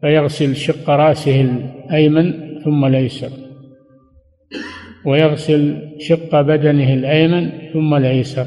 [0.00, 2.34] فيغسل شق رأسه الأيمن
[2.64, 3.30] ثم الأيسر
[5.06, 8.46] ويغسل شق بدنه الأيمن ثم الأيسر.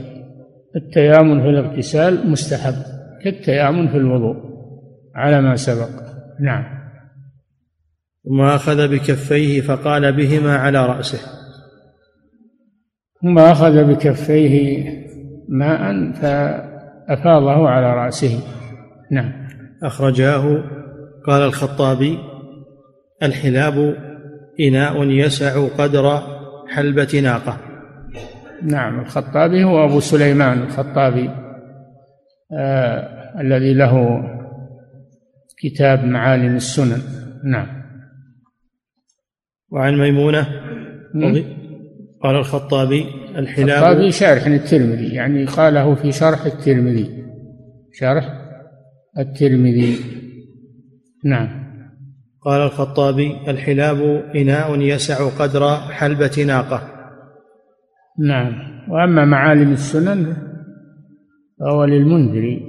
[0.76, 2.74] التيامن في الاغتسال مستحب
[3.24, 4.36] كالتيامن في الوضوء
[5.16, 5.90] على ما سبق.
[6.42, 6.64] نعم.
[8.26, 11.20] ثم أخذ بكفيه فقال بهما على رأسه.
[13.22, 14.86] ثم أخذ بكفيه
[15.50, 16.12] ماء
[17.08, 18.40] فأفاضه على رأسه.
[19.12, 19.48] نعم.
[19.84, 20.64] أخرجاه
[21.28, 22.18] قال الخطابي
[23.24, 23.96] الحلاب
[24.60, 26.22] إناء يسع قدر
[26.70, 27.58] حلبة ناقة.
[28.64, 31.30] نعم الخطابي هو أبو سليمان الخطابي
[32.52, 34.24] آه الذي له
[35.60, 37.02] كتاب معالم السنن.
[37.44, 37.68] نعم.
[39.72, 40.48] وعن ميمونة
[42.24, 43.06] قال الخطابي
[43.38, 47.26] الحلاب الخطابي شارح الترمذي يعني قاله في شرح الترمذي.
[47.94, 48.26] شرح
[49.20, 49.98] الترمذي.
[51.26, 51.66] نعم.
[52.42, 54.02] قال الخطابي الحلاب
[54.36, 56.82] إناء يسع قدر حلبة ناقة.
[58.20, 58.54] نعم.
[58.90, 60.36] وأما معالم السنن
[61.60, 62.62] فهو للمنذري.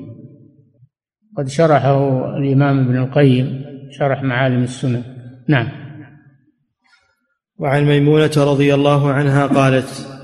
[1.36, 5.02] قد شرحه الإمام ابن القيم شرح معالم السنن.
[5.48, 5.68] نعم.
[7.58, 10.15] وعن ميمونة رضي الله عنها قالت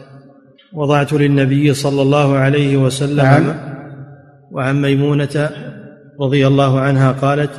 [0.74, 3.54] وضعت للنبي صلى الله عليه وسلم نعم.
[4.52, 5.50] وعن ميمونة
[6.20, 7.50] رضي الله عنها قالت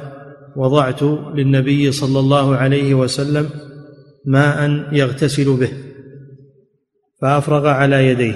[0.55, 1.03] وضعت
[1.35, 3.49] للنبي صلى الله عليه وسلم
[4.25, 5.69] ماء يغتسل به
[7.21, 8.33] فأفرغ على يديه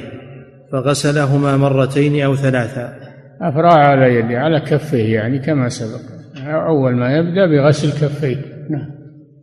[0.72, 2.94] فغسلهما مرتين أو ثلاثا.
[3.42, 6.02] أفرغ على يديه على كفيه يعني كما سبق.
[6.46, 8.36] أول ما يبدأ بغسل كفيه.
[8.70, 8.98] نعم.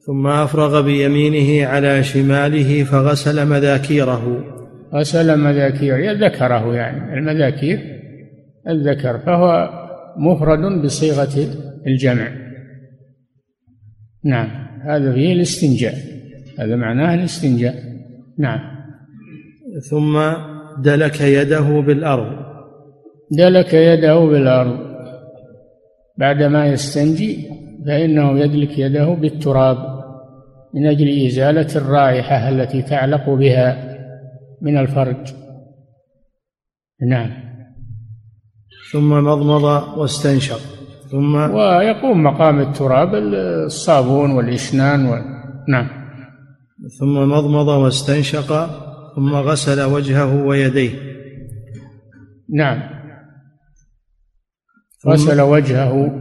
[0.07, 4.54] ثم أفرغ بيمينه على شماله فغسل مذاكيره.
[4.95, 6.13] غسل مذاكير.
[6.13, 7.19] ذكره يعني.
[7.19, 7.95] المذاكير
[8.69, 9.71] الذكر فهو
[10.17, 11.49] مفرد بصيغة
[11.87, 12.29] الجمع.
[14.25, 14.49] نعم.
[14.83, 15.95] هذا فيه الاستنجاء.
[16.59, 17.75] هذا معناه الاستنجاء.
[18.39, 18.61] نعم.
[19.91, 20.21] ثم
[20.83, 22.45] دلك يده بالأرض.
[23.33, 24.95] دلك يده بالأرض.
[26.19, 27.49] بعدما يستنجي
[27.87, 29.77] فإنه يدلك يده بالتراب
[30.75, 33.94] من أجل إزالة الرائحة التي تعلق بها.
[34.63, 35.35] من الفرج.
[37.09, 37.31] نعم.
[38.93, 39.65] ثم مضمض
[39.99, 40.59] واستنشق.
[41.11, 45.15] ثم ويقوم مقام التراب الصابون والإشنان و...
[45.69, 45.89] نعم.
[46.99, 48.67] ثم مضمض واستنشق.
[49.17, 50.91] ثم غسل وجهه ويديه.
[52.55, 52.83] نعم.
[55.07, 56.21] غسل وجهه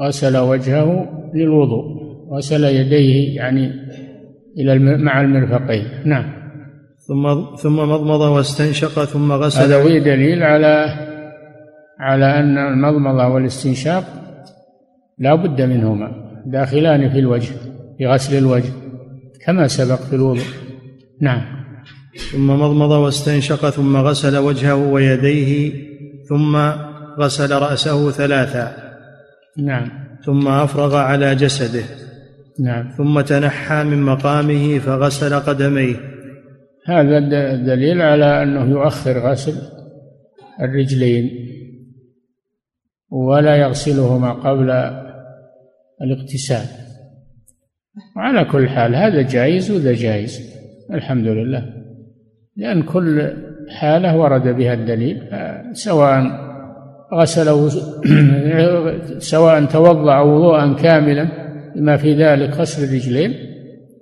[0.00, 2.04] غسل وجهه للوضوء.
[2.36, 3.72] غسل يديه يعني
[4.58, 6.08] إلى مع المرفقين.
[6.08, 6.43] نعم.
[7.08, 9.60] ثم ثم مضمض واستنشق ثم غسل.
[9.62, 10.86] هذا فيه دليل على
[12.00, 14.04] على أن المضمضة والاستنشاق
[15.18, 16.10] لا بد منهما
[16.46, 17.52] داخلان في الوجه
[17.98, 18.72] في غسل الوجه
[19.46, 20.44] كما سبق في الوضوء.
[21.20, 21.42] نعم.
[22.32, 25.72] ثم مضمض واستنشق ثم غسل وجهه ويديه
[26.28, 26.56] ثم
[27.18, 28.76] غسل رأسه ثلاثا.
[29.58, 29.90] نعم.
[30.24, 31.84] ثم أفرغ على جسده.
[32.60, 32.90] نعم.
[32.98, 36.13] ثم تنحى من مقامه فغسل قدميه.
[36.86, 37.18] هذا
[37.56, 39.54] دليل على أنه يؤخر غسل
[40.60, 41.30] الرجلين
[43.10, 44.70] ولا يغسلهما قبل
[46.02, 46.66] الاغتسال.
[48.16, 50.54] وعلى كل حال هذا جائز وذا جائز
[50.90, 51.84] الحمد لله.
[52.56, 53.32] لأن كل
[53.70, 55.22] حالة ورد بها الدليل
[55.72, 56.44] سواء
[57.14, 57.68] غسله
[59.32, 61.28] سواء توضأ وضوءا كاملا
[61.76, 63.34] بما في ذلك غسل الرجلين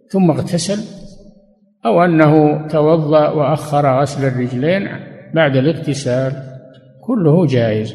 [0.09, 1.02] ثم اغتسل
[1.87, 4.89] أو أنه توضأ وأخر غسل الرجلين
[5.35, 6.33] بعد الاغتسال
[7.01, 7.95] كله جائز.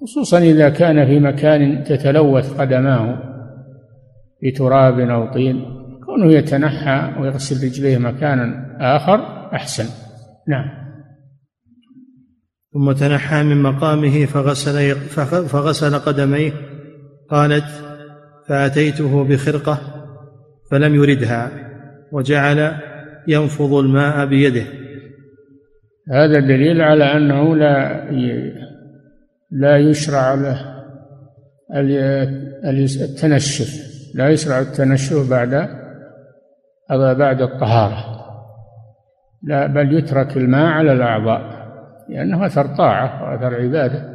[0.00, 3.18] خصوصا إذا كان في مكان تتلوث قدماه
[4.42, 5.64] بتراب أو طين
[6.06, 9.20] كونه يتنحى ويغسل رجليه مكانا آخر
[9.54, 9.84] أحسن.
[10.48, 10.84] نعم.
[12.72, 14.94] ثم تنحى من مقامه فغسل
[15.48, 16.52] فغسل قدميه.
[17.30, 17.64] قالت
[18.48, 19.93] فأتيته بخرقة
[20.70, 21.50] فلم يردها
[22.12, 22.72] وجعل
[23.28, 24.64] ينفض الماء بيده.
[26.10, 28.04] هذا دليل على أنه لا
[29.50, 30.74] لا يشرع له
[33.02, 35.68] التنشف لا يشرع التنشف بعد
[37.18, 38.24] بعد الطهارة.
[39.42, 41.64] لا بل يترك الماء على الأعضاء
[42.08, 44.14] لأنه أثر طاعة وأثر عبادة.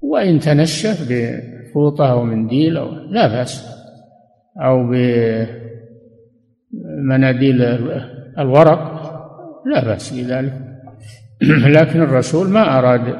[0.00, 3.81] وإن تنشف بفوطة أو منديل أو لا بأس.
[4.60, 4.90] أو
[6.72, 7.62] بمناديل
[8.38, 9.02] الورق
[9.66, 10.52] لا بأس بذلك.
[11.78, 13.16] لكن الرسول ما أراد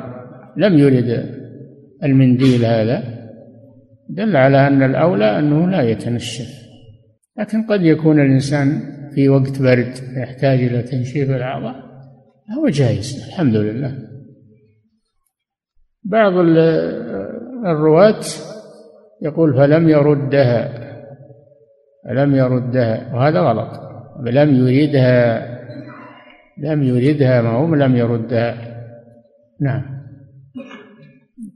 [0.57, 1.43] لم يرد
[2.05, 3.03] المنديل هذا
[4.09, 6.63] دل على أن الأولى أنه لا يتنشف.
[7.39, 8.81] لكن قد يكون الإنسان
[9.15, 11.75] في وقت برد يحتاج إلى تنشيف الأعضاء
[12.59, 13.99] هو جائز الحمد لله.
[16.05, 16.33] بعض
[17.67, 18.25] الرواة
[19.23, 20.92] يقول فلم يردها.
[22.11, 23.81] لم يردها وهذا غلط.
[24.27, 25.49] لم يريدها
[26.59, 28.55] لم يردها ما هو لم يردها.
[29.61, 29.83] نعم.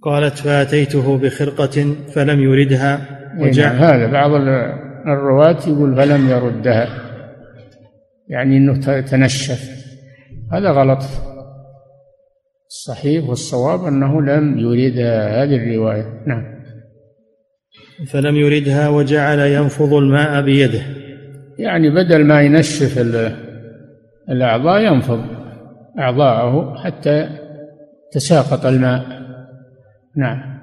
[0.03, 3.01] قالت فأتيته بخرقة فلم يردها
[3.39, 4.31] وجع نعم هذا بعض
[5.07, 6.89] الرواة يقول فلم يردها.
[8.29, 9.87] يعني إنه تنشف.
[10.53, 11.03] هذا غلط.
[12.67, 16.23] الصحيح والصواب أنه لم يردها هذه الرواية.
[16.27, 16.56] نعم.
[18.05, 20.83] فلم يردها وجعل ينفض الماء بيده.
[21.59, 22.99] يعني بدل ما ينشف
[24.31, 25.21] الأعضاء ينفض
[25.99, 27.29] أعضاءه حتى
[28.13, 29.07] تساقط الماء.
[30.17, 30.57] نعم.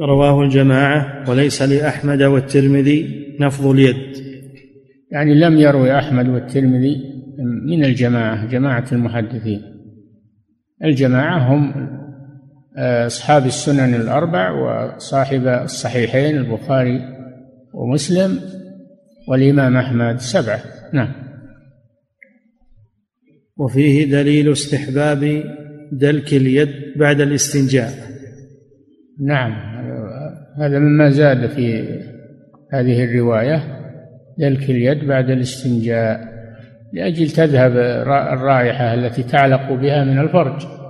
[0.00, 4.16] رواه الجماعة وليس لأحمد والترمذي نفض اليد.
[5.10, 6.96] يعني لم يروي أحمد والترمذي
[7.66, 9.62] من الجماعة جماعة المحدثين.
[10.84, 11.72] الجماعة هم
[12.78, 17.00] أصحاب السنن الأربع وصاحب الصحيحين البخاري
[17.74, 18.40] ومسلم
[19.28, 20.60] والإمام أحمد سبعة.
[20.92, 21.12] نعم.
[23.56, 25.44] وفيه دليل استحباب
[25.92, 27.92] دلك اليد بعد الاستنجاء.
[29.20, 29.52] نعم.
[30.58, 31.82] هذا مما زاد في
[32.72, 33.62] هذه الرواية
[34.38, 36.32] دلك اليد بعد الاستنجاء
[36.92, 37.76] لأجل تذهب
[38.32, 40.81] الرائحة التي تعلق بها من الفرج.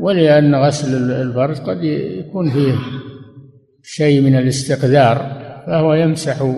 [0.00, 2.74] ولأن غسل الفرج قد يكون فيه
[3.82, 5.16] شيء من الاستقذار
[5.66, 6.54] فهو يمسح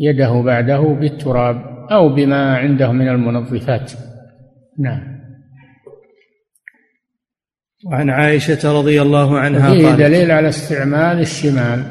[0.00, 1.56] يده بعده بالتراب
[1.90, 3.92] أو بما عنده من المنظفات.
[4.78, 5.20] نعم.
[7.86, 11.82] وعن عائشة رضي الله عنها فيه دليل على استعمال الشمال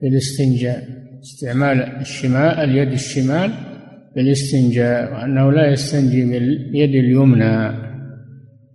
[0.00, 0.82] في الاستنجاء
[1.20, 3.50] استعمال الشمال اليد الشمال
[4.14, 7.88] في الاستنجاء وأنه لا يستنجي باليد اليمنى.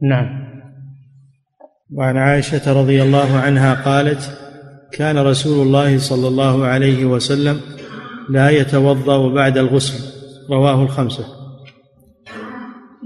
[0.02, 0.43] نعم.
[1.96, 4.38] وعن عائشة رضي الله عنها قالت
[4.92, 7.60] كان رسول الله صلى الله عليه وسلم
[8.30, 10.14] لا يتوضأ بعد الغسل.
[10.52, 11.24] رواه الخمسة.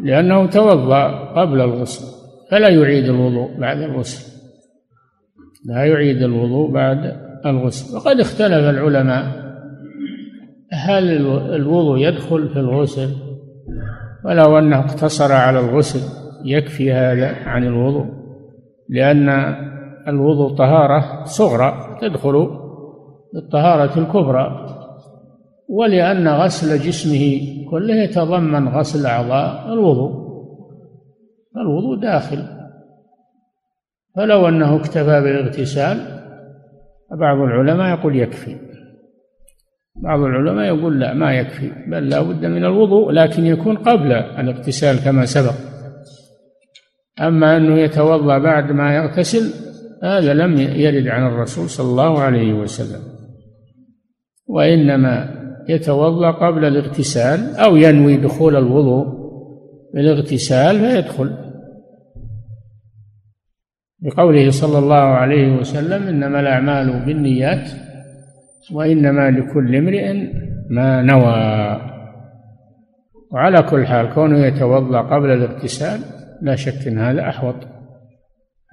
[0.03, 2.05] لأنه توضأ قبل الغسل
[2.51, 4.31] فلا يعيد الوضوء بعد الغسل.
[5.65, 6.97] لا يعيد الوضوء بعد
[7.45, 7.95] الغسل.
[7.95, 9.47] وقد اختلف العلماء
[10.71, 11.03] هل
[11.55, 13.09] الوضوء يدخل في الغسل
[14.25, 15.99] ولو أنه اقتصر على الغسل
[16.45, 18.26] يكفي هذا عن الوضوء.
[18.89, 19.29] لأن
[20.07, 22.49] الوضوء طهارة صغرى تدخل
[23.33, 24.67] بالطهاره الكبرى
[25.69, 30.27] ولأن غسل جسمه كله يتضمن غسل أعضاء الوضوء.
[31.57, 32.43] الوضوء داخل.
[34.15, 35.97] فلو أنه اكتفى بالاغتسال
[37.19, 38.55] بعض العلماء يقول يكفي.
[39.95, 45.03] بعض العلماء يقول لا ما يكفي بل لا بد من الوضوء لكن يكون قبل الاغتسال
[45.03, 45.76] كما سبق.
[47.21, 49.53] أما أنه يتوضأ بعد ما يغتسل
[50.03, 53.01] هذا لم يرد عن الرسول صلى الله عليه وسلم.
[54.47, 55.29] وإنما
[55.69, 59.07] يتوضأ قبل الاغتسال أو ينوي دخول الوضوء
[59.93, 61.37] بالاغتسال فيدخل.
[63.99, 67.69] بقوله صلى الله عليه وسلم إنما الأعمال بالنيات
[68.73, 70.13] وإنما لكل امرئ
[70.69, 71.81] ما نوى.
[73.31, 77.55] وعلى كل حال كونه يتوضأ قبل الاغتسال لا شك أن هذا أحوط.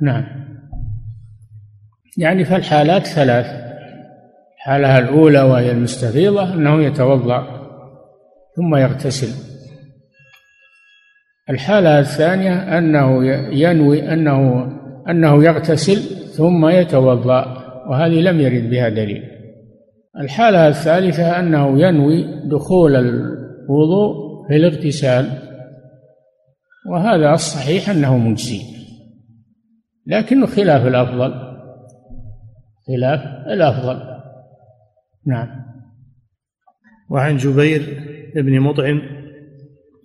[0.02, 0.24] نعم.
[2.18, 3.46] يعني فالحالات ثلاث.
[4.56, 7.46] الحالة الأولى وهي المستفيضة أنه يتوضأ
[8.56, 9.54] ثم يغتسل.
[11.50, 14.66] الحالة الثانية أنه ينوي أنه
[15.08, 15.96] أنه يغتسل
[16.28, 19.22] ثم يتوضأ وهذه لم يرد بها دليل.
[20.20, 24.14] الحالة الثالثة أنه ينوي دخول الوضوء
[24.48, 25.43] في الاغتسال.
[26.90, 28.60] وهذا الصحيح أنه مجزي.
[30.06, 31.34] لكنه خلاف الأفضل
[32.86, 34.00] خلاف الأفضل.
[35.26, 35.48] نعم.
[37.10, 37.82] وعن جبير
[38.36, 39.02] بن مطعم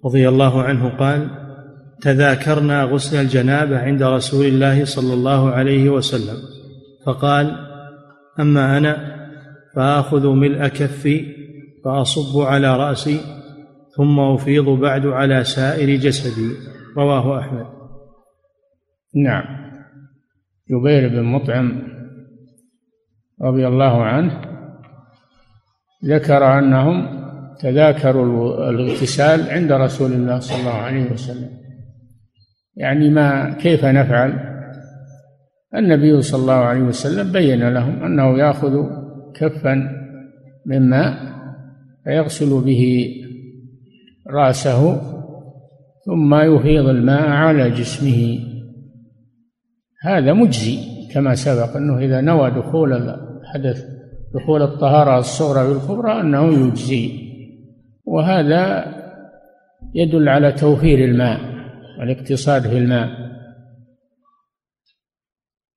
[0.06, 1.30] رضي الله عنه قال
[2.02, 6.38] تذاكرنا غسل الجنابة عند رسول الله صلى الله عليه وسلم.
[7.06, 7.70] فقال
[8.40, 9.20] أما أنا
[9.76, 11.26] فآخذ ملء كفي
[11.86, 13.20] فأصب على رأسي
[14.00, 16.52] ثم أفيض بعد على سائر جسدي.
[16.98, 17.66] رواه أحمد.
[19.16, 19.44] نعم.
[20.70, 21.82] جبير بن مطعم
[23.42, 24.42] رضي الله عنه
[26.06, 27.20] ذكر أنهم
[27.60, 31.50] تذاكروا الاغتسال عند رسول الله صلى الله عليه وسلم.
[32.76, 34.34] يعني ما كيف نفعل؟
[35.76, 38.76] النبي صلى الله عليه وسلم بين لهم أنه يأخذ
[39.36, 39.74] كفا
[40.66, 41.14] من ماء
[42.04, 43.14] فيغسل به
[44.30, 45.02] رأسه
[46.06, 48.40] ثم يفيض الماء على جسمه.
[50.04, 50.80] هذا مجزي
[51.14, 53.86] كما سبق أنه إذا نوى دخول الحدث
[54.34, 57.30] دخول الطهارة الصغرى والكبرى أنه يجزي.
[58.06, 58.86] وهذا
[59.96, 61.40] يدل على توفير الماء
[62.00, 63.10] والاقتصاد في الماء.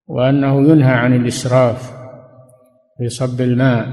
[0.07, 1.93] وأنه ينهى عن الإسراف
[2.99, 3.87] في صب الماء.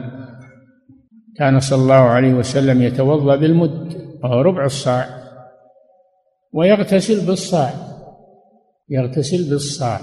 [1.36, 3.99] كان صلى الله عليه وسلم يتوضأ بالمد.
[4.24, 5.06] وهو ربع الصاع.
[6.54, 7.70] ويغتسل بالصاع.
[8.90, 10.00] يغتسل بالصاع.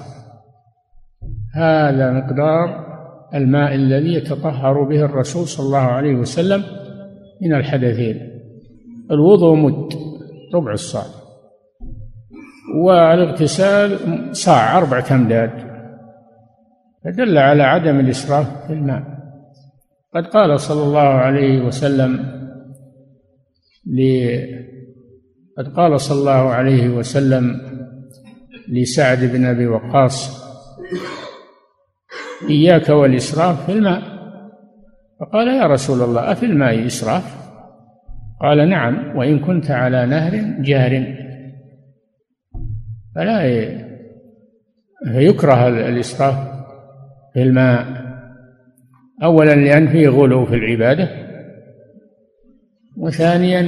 [1.55, 2.87] هذا مقدار
[3.35, 6.65] الماء الذي يتطهر به الرسول صلى الله عليه وسلم
[7.43, 8.41] من الحدثين.
[9.11, 9.93] الوضوء مد
[10.55, 11.05] ربع الصاع.
[12.85, 13.99] والاغتسال
[14.37, 15.51] صاع أربعة أمداد.
[17.05, 19.03] فدل على عدم الإسراف في الماء.
[20.15, 22.37] قد قال صلى الله عليه وسلم
[25.59, 27.61] قد قال صلى الله عليه وسلم
[28.69, 30.47] لسعد بن أبي وقاص
[32.51, 34.03] إياك والإسراف في الماء.
[35.21, 37.37] فقال يا رسول الله أفي الماء إسراف؟
[38.41, 41.15] قال نعم وإن كنت على نهر جار
[43.15, 43.47] فلا
[45.07, 46.35] يكره الإسراف
[47.35, 47.87] في الماء
[49.23, 51.26] أولا لأن فيه غلو في العبادة
[52.97, 53.61] وثانيا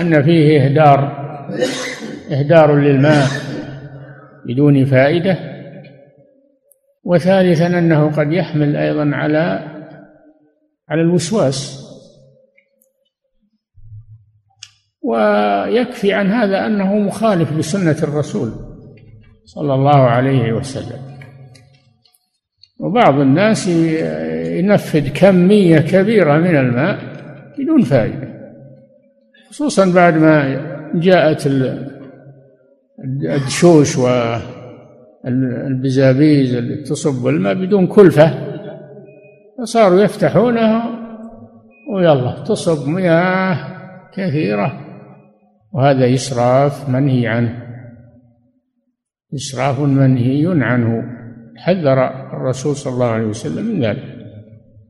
[0.00, 1.26] أن فيه إهدار
[2.32, 3.26] إهدار للماء
[4.46, 5.38] بدون فائدة
[7.04, 9.76] وثالثا أنه قد يحمل أيضا على
[10.88, 11.86] على الوسواس.
[15.02, 18.52] ويكفي عن هذا أنه مخالف لسنة الرسول
[19.44, 21.16] صلى الله عليه وسلم.
[22.80, 23.68] وبعض الناس
[24.58, 27.15] ينفذ كمية كبيرة من الماء
[27.58, 28.28] بدون فائدة
[29.50, 30.60] خصوصا بعد ما
[30.94, 31.48] جاءت
[33.04, 33.98] الدشوش
[35.24, 38.34] والبزابيز اللي تصب الماء بدون كلفة
[39.58, 40.90] فصاروا يفتحونها
[41.94, 43.58] ويلا تصب مياه
[44.14, 44.80] كثيرة
[45.72, 47.62] وهذا إسراف منهي عنه
[49.34, 51.04] إسراف منهي عنه
[51.56, 54.15] حذر الرسول صلى الله عليه وسلم من ذلك.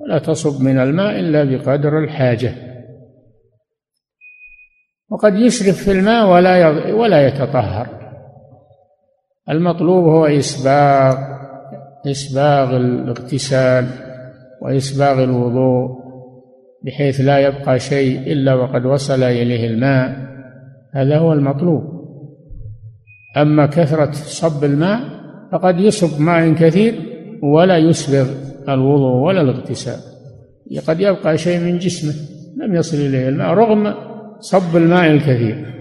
[0.00, 2.54] ولا تصب من الماء إلا بقدر الحاجة.
[5.10, 7.88] وقد يسرف في الماء ولا ولا يتطهر.
[9.50, 11.36] المطلوب هو إسباغ
[12.06, 13.86] إسباغ الاغتسال
[14.62, 16.06] وإسباغ الوضوء
[16.84, 20.16] بحيث لا يبقى شيء إلا وقد وصل إليه الماء.
[20.94, 21.82] هذا هو المطلوب.
[23.36, 25.00] أما كثرة صب الماء
[25.52, 26.94] فقد يصب ماء كثير
[27.42, 28.45] ولا يسبغ.
[28.74, 30.00] الوضوء ولا الاغتسال.
[30.86, 32.14] قد يبقى شيء من جسمه
[32.56, 33.94] لم يصل إليه الماء رغم
[34.40, 35.76] صب الماء الكثير.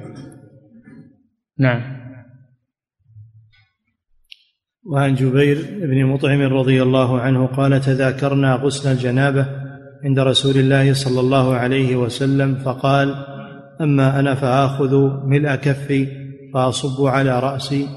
[1.60, 1.96] نعم.
[4.86, 9.46] وعن جبير بن مطعم رضي الله عنه قال تذاكرنا غسل الجنابة
[10.04, 13.16] عند رسول الله صلى الله عليه وسلم فقال
[13.82, 16.08] أما أنا فآخذ ملء كفي
[16.54, 17.88] فأصب على رأسي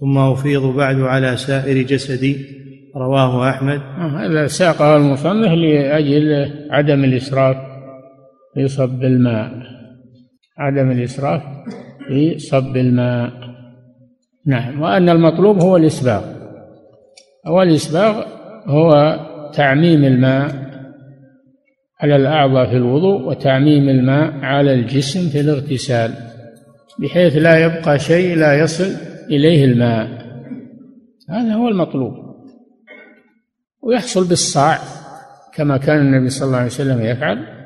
[0.00, 2.61] ثم أفيض بعد على سائر جسدي
[2.96, 3.80] رواه أحمد.
[3.98, 7.56] آه، هذا ساقه المصنف لأجل عدم الإسراف
[8.54, 9.50] في صب الماء.
[10.58, 11.42] عدم الإسراف
[12.08, 13.32] في صب الماء.
[14.46, 16.22] نعم وأن المطلوب هو الإسباغ.
[17.46, 18.24] والإسباغ
[18.66, 19.20] هو
[19.54, 20.72] تعميم الماء
[22.00, 26.10] على الأعضاء في الوضوء وتعميم الماء على الجسم في الاغتسال
[26.98, 28.96] بحيث لا يبقى شيء لا يصل
[29.30, 30.08] إليه الماء.
[31.30, 32.21] هذا هو المطلوب.
[33.82, 34.78] ويحصل بالصاع
[35.54, 37.62] كما كان النبي صلى الله عليه وسلم يفعل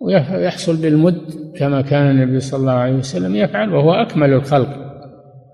[0.00, 4.68] ويحصل بالمد كما كان النبي صلى الله عليه وسلم يفعل وهو أكمل الخلق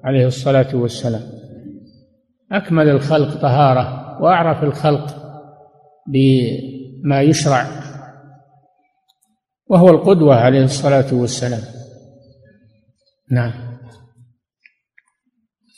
[0.04, 1.22] عليه الصلاة والسلام.
[2.52, 5.16] أكمل الخلق طهارة وأعرف الخلق
[6.08, 7.66] بما يشرع
[9.66, 11.62] وهو القدوة عليه الصلاة والسلام.
[13.30, 13.52] نعم.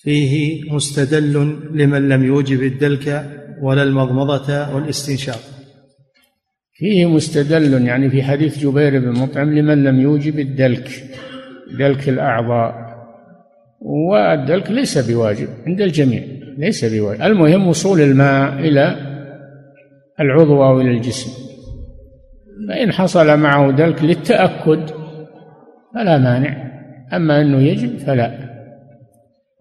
[0.02, 1.32] فيه مستدل
[1.74, 3.08] لمن لم يوجب الدلك
[3.62, 5.40] ولا المضمضة والاستنشاق.
[6.74, 10.88] فيه مستدل يعني في حديث جبير بن مطعم لمن لم يوجب الدلك
[11.78, 12.74] دلك الأعضاء.
[13.80, 16.22] والدلك ليس بواجب عند الجميع
[16.58, 17.22] ليس بواجب.
[17.22, 18.96] المهم وصول الماء إلى
[20.20, 21.30] العضو أو إلى الجسم.
[22.68, 24.90] فإن حصل معه دلك للتأكد
[25.94, 26.72] فلا مانع
[27.12, 28.52] أما أنه يجب فلا.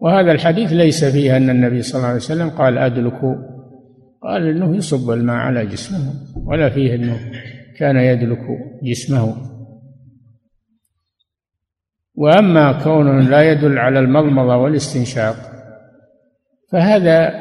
[0.00, 3.20] وهذا الحديث ليس فيه أن النبي صلى الله عليه وسلم قال أدلك
[4.22, 6.12] قال أنه يصب الماء على جسمه
[6.46, 7.18] ولا فيه أنه
[7.78, 8.46] كان يدلك
[8.82, 9.36] جسمه.
[12.14, 15.36] وأما كونه لا يدل على المضمضة والاستنشاق
[16.72, 17.32] فهذا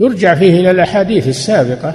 [0.00, 1.94] يرجع فيه إلى الأحاديث السابقة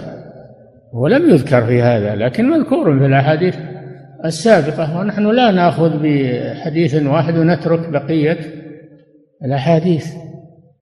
[0.93, 3.55] ولم يذكر في هذا لكن مذكور في الأحاديث
[4.25, 4.99] السابقة.
[4.99, 8.39] ونحن لا نأخذ بحديث واحد ونترك بقية
[9.45, 10.07] الأحاديث.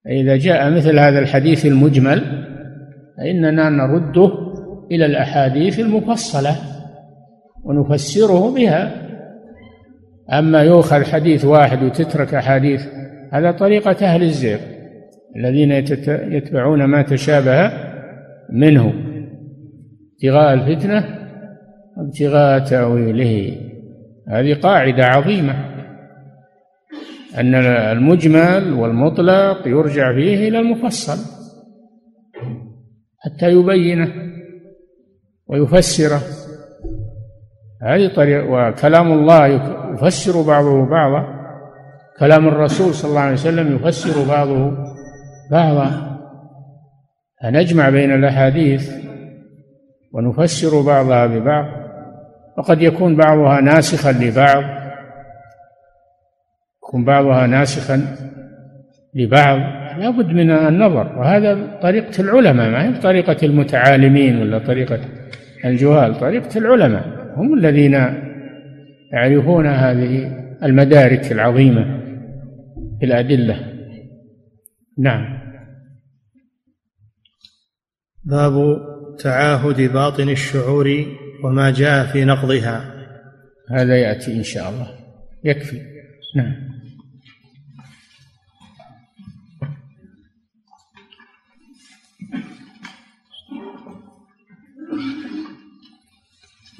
[0.06, 2.51] إذا جاء مثل هذا الحديث المجمل
[3.18, 4.32] فإننا نرده
[4.90, 6.56] إلى الأحاديث المفصلة
[7.64, 9.02] ونفسره بها.
[10.32, 12.86] أما يؤخذ حديث واحد وتترك أحاديث
[13.32, 14.58] هذا طريقة أهل الزيغ
[15.36, 15.72] الذين
[16.08, 17.72] يتبعون ما تشابه
[18.52, 18.92] منه.
[20.14, 21.04] ابتغاء الفتنة
[21.96, 23.56] وابتغاء تأويله.
[24.28, 25.54] هذه قاعدة عظيمة.
[27.38, 31.41] أن المجمل والمطلق يرجع فيه إلى المفصل.
[33.24, 34.12] حتى يبينه
[35.46, 36.20] ويفسره.
[37.82, 39.46] هذه طريقة وكلام الله
[39.92, 41.42] يفسر بعضه بعضا.
[42.18, 44.76] كلام الرسول صلى الله عليه وسلم يفسر بعضه
[45.50, 46.18] بعضا.
[47.42, 48.92] فنجمع بين الأحاديث
[50.12, 51.66] ونفسر بعضها ببعض.
[52.58, 54.62] وقد يكون بعضها ناسخا لبعض.
[56.82, 58.16] يكون بعضها ناسخا
[59.14, 59.58] لبعض
[59.98, 61.18] لا بد من النظر.
[61.18, 65.00] وهذا طريقة العلماء ما هي طريقة المتعالمين ولا طريقة
[65.64, 67.34] الجهال طريقة العلماء.
[67.36, 67.92] هم الذين
[69.12, 72.00] يعرفون هذه المدارك العظيمة
[73.00, 73.72] في الأدلة
[74.98, 75.42] نعم.
[78.24, 78.78] باب
[79.18, 81.04] تعاهد باطن الشعور
[81.44, 82.94] وما جاء في نقضها.
[83.70, 84.88] هذا يأتي إن شاء الله.
[85.44, 85.80] يكفي.
[86.36, 86.71] نعم.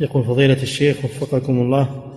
[0.02, 2.14] يقول فضيلة الشيخ وفقكم الله.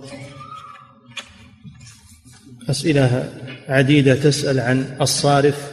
[2.70, 3.32] أسئلة
[3.68, 5.72] عديدة تسأل عن الصارف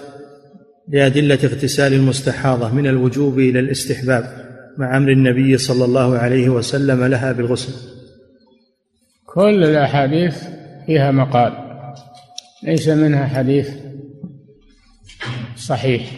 [0.88, 4.44] لأدلة اغتسال المستحاضة من الوجوب إلى الاستحباب
[4.78, 7.74] مع أمر النبي صلى الله عليه وسلم لها بالغسل.
[9.26, 10.44] كل الأحاديث
[10.86, 11.54] فيها مقال
[12.64, 13.70] ليس منها حديث
[15.58, 16.12] صحيح.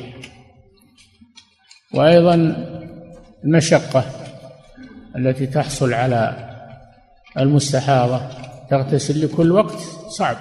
[1.93, 2.35] وأيضا
[3.43, 4.24] المشقة.
[5.17, 6.35] التي تحصل على
[7.39, 8.21] المستحاضة
[8.69, 9.79] تغتسل لكل وقت
[10.17, 10.35] صعب.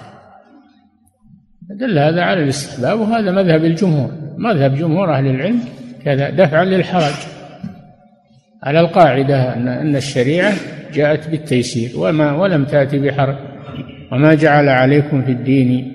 [1.69, 4.11] دل هذا على الاستحباب وهذا مذهب الجمهور.
[4.37, 5.59] مذهب جمهور أهل العلم
[6.03, 7.13] كذا دفعا للحرج.
[8.63, 10.53] على القاعدة أن الشريعة
[10.93, 13.37] جاءت بالتيسير وما ولم تأتي بحرج.
[14.11, 15.91] وما جعل عليكم في الدين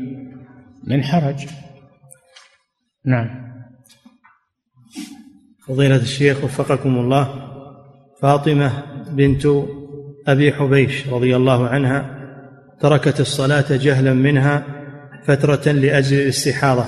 [0.85, 1.47] من حرج.
[3.05, 3.51] نعم.
[5.67, 7.50] فضيلة الشيخ وفقكم الله.
[8.23, 8.71] فاطمة
[9.13, 9.47] بنت
[10.29, 12.21] أبي حبيش رضي الله عنها
[12.81, 14.63] تركت الصلاة جهلا منها
[15.25, 16.85] فترة لأجل الاستحاضة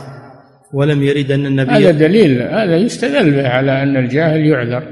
[0.72, 4.82] ولم يرد أن النبي هذا دليل هذا يستدل به على أن الجاهل يعذر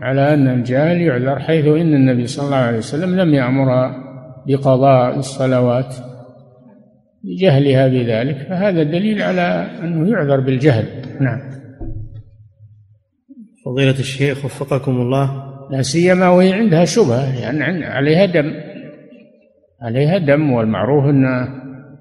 [0.00, 3.96] على أن الجاهل يعذر حيث إن النبي صلى الله عليه وسلم لم يأمرها
[4.46, 5.94] بقضاء الصلوات
[7.24, 10.84] لجهلها بذلك فهذا دليل على أنه يعذر بالجهل.
[11.20, 11.40] نعم.
[13.64, 15.54] فضيلة الشيخ وفقكم الله.
[15.70, 18.52] لا سيما وهي عندها شبهة يعني عليها دم.
[19.82, 21.24] عليها دم والمعروف أن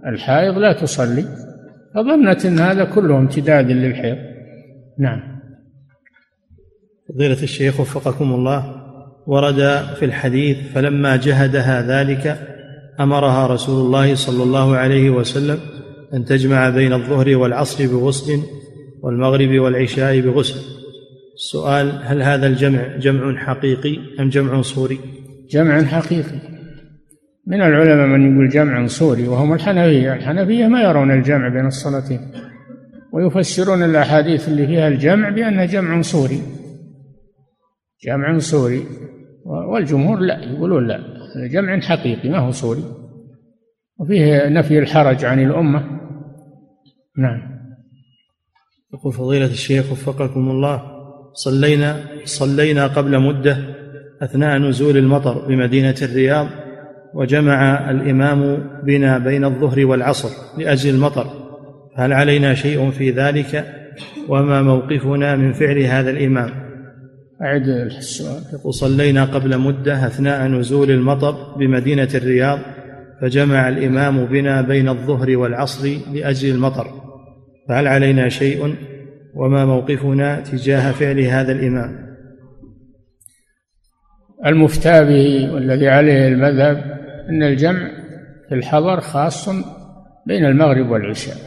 [0.07, 1.25] الحائض لا تصلي.
[1.95, 4.17] فظنت أن هذا كله امتداد للحيض.
[4.99, 5.19] نعم.
[7.09, 8.83] فضيلة الشيخ وفقكم الله.
[9.27, 12.37] ورد في الحديث فلما جهدها ذلك
[12.99, 15.57] أمرها رسول الله صلى الله عليه وسلم
[16.13, 18.39] أن تجمع بين الظهر والعصر بغسل
[19.03, 20.82] والمغرب والعشاء بغسل.
[21.33, 24.99] السؤال هل هذا الجمع جمع حقيقي أم جمع صوري؟
[25.49, 26.39] جمع حقيقي.
[27.47, 30.13] من العلماء من يقول جمع صوري وهم الحنفية.
[30.13, 32.19] الحنفية ما يرون الجمع بين الصلاتين
[33.13, 36.41] ويفسرون الأحاديث اللي فيها الجمع بأنها جمع صوري.
[38.05, 38.83] جمع صوري
[39.45, 40.99] والجمهور لا يقولون لا
[41.51, 42.83] جمع حقيقي ما هو صوري.
[43.99, 45.83] وفيه نفي الحرج عن الأمة.
[47.17, 47.53] نعم.
[48.93, 50.92] يقول فضيلة الشيخ وفقكم الله
[51.33, 53.57] صلينا صلينا قبل مدة
[54.21, 56.47] أثناء نزول المطر بمدينة الرياض
[57.13, 61.27] وجمع الإمام بنا بين الظهر والعصر لأجل المطر.
[61.95, 63.65] هل علينا شيء في ذلك؟
[64.29, 66.49] وما موقفنا من فعل هذا الإمام؟
[67.41, 68.41] أعد السؤال.
[68.53, 72.59] يقول صلينا قبل مدة أثناء نزول المطر بمدينة الرياض
[73.21, 76.87] فجمع الإمام بنا بين الظهر والعصر لأجل المطر.
[77.69, 78.75] فهل علينا شيء؟
[79.35, 82.13] وما موقفنا تجاه فعل هذا الإمام.
[84.45, 86.77] المفتى به والذي عليه المذهب
[87.29, 87.89] أن الجمع
[88.49, 89.49] في الحضر خاص
[90.27, 91.37] بين المغرب والعشاء.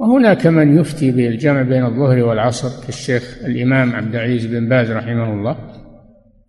[0.00, 5.56] وهناك من يفتي بالجمع بين الظهر والعصر كالشيخ الإمام عبد العزيز بن باز رحمه الله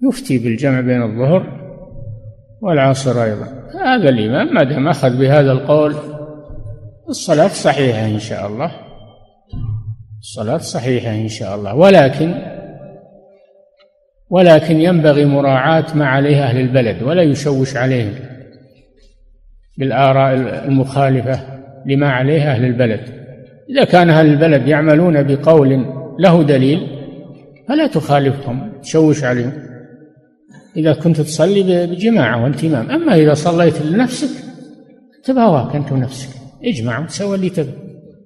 [0.04, 1.60] يفتي بالجمع بين الظهر
[2.62, 3.46] والعصر أيضا.
[3.86, 5.96] هذا الإمام ما دام أخذ بهذا القول
[7.10, 8.89] الصلاة صحيحة إن شاء الله.
[10.20, 11.76] الصلاة صحيحة إن شاء الله.
[11.76, 12.34] ولكن
[14.30, 18.14] ولكن ينبغي مراعاة ما عليه أهل البلد ولا يشوش عليهم
[19.78, 20.34] بالآراء
[20.68, 23.00] المخالفة لما عليه أهل البلد.
[23.70, 25.86] إذا كان أهل البلد يعملون بقول
[26.20, 26.88] له دليل
[27.68, 29.54] فلا تخالفهم تشوش عليهم.
[30.78, 34.46] إذا كنت تصلي بجماعة وأنت إمام أما إذا صليت لنفسك
[35.24, 36.30] تبهواك أنت ونفسك.
[36.64, 37.74] اجمع وتسوى اللي تبغى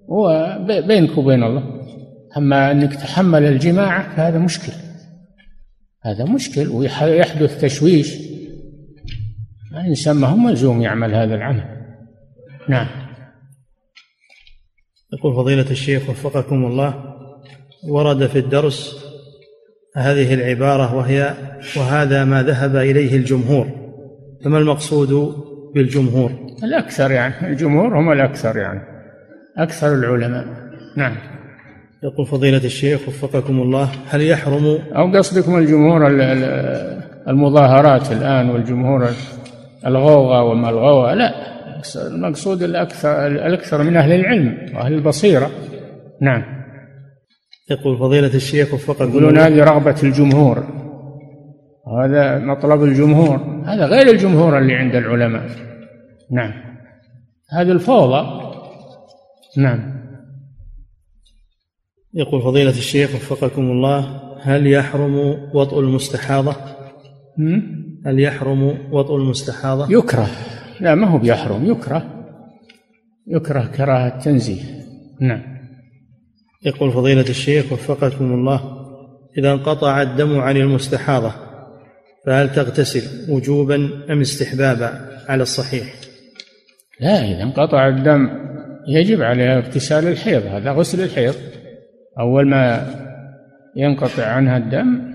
[0.09, 1.82] هو بينك وبين الله.
[2.37, 4.73] أما أنك تحمل الجماعة فهذا مشكل.
[6.03, 8.13] هذا مشكل ويحدث تشويش.
[9.71, 11.65] الإنسان ما هو ملزوم يعمل هذا العمل.
[12.69, 12.87] نعم.
[15.13, 17.15] يقول فضيلة الشيخ وفقكم الله
[17.89, 19.05] ورد في الدرس
[19.95, 21.33] هذه العبارة وهي
[21.77, 23.67] وهذا ما ذهب إليه الجمهور.
[24.45, 25.35] فما المقصود
[25.75, 26.31] بالجمهور؟
[26.63, 28.81] الأكثر يعني الجمهور هم الأكثر يعني
[29.57, 30.45] أكثر العلماء.
[30.97, 31.32] نعم.
[32.03, 36.07] يقول فضيلة الشيخ وفقكم الله هل يحرم أو قصدكم الجمهور
[37.27, 39.07] المظاهرات الآن والجمهور
[39.85, 41.53] الغوغة وما الغوغة لا
[41.95, 45.51] المقصود الأكثر الأكثر من أهل العلم وأهل البصيرة.
[46.21, 46.43] نعم.
[47.71, 50.63] يقول فضيلة الشيخ وفقكم يقولون هذه رغبة الجمهور.
[51.87, 53.63] وهذا مطلب الجمهور.
[53.65, 55.43] هذا غير الجمهور اللي عند العلماء.
[56.31, 56.53] نعم.
[57.51, 58.41] هذه الفوضى.
[59.57, 59.92] نعم.
[62.13, 65.15] يقول فضيلة الشيخ وفقكم الله هل يحرم
[65.53, 66.55] وطء المستحاضة؟
[68.05, 70.29] هل يحرم وطء المستحاضة؟ يكره.
[70.81, 72.25] لا ما هو بيحرم يكره.
[73.27, 74.61] يكره كراهة تنزيه.
[75.21, 75.41] نعم.
[76.65, 78.83] يقول فضيلة الشيخ وفقكم الله
[79.37, 81.33] إذا انقطع الدم عن المستحاضة
[82.25, 83.75] فهل تغتسل وجوبا
[84.09, 85.93] أم استحبابا على الصحيح؟
[86.99, 88.29] لا إذا انقطع الدم
[88.87, 91.35] يجب عليها اغتسال الحيض هذا غسل الحيض.
[92.19, 92.93] أول ما
[93.75, 95.13] ينقطع عنها الدم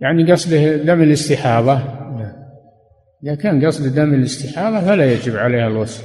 [0.00, 2.02] يعني قصده دم الاستحاضة.
[3.24, 6.04] إذا كان قصده دم الاستحاضة فلا يجب عليها الغسل.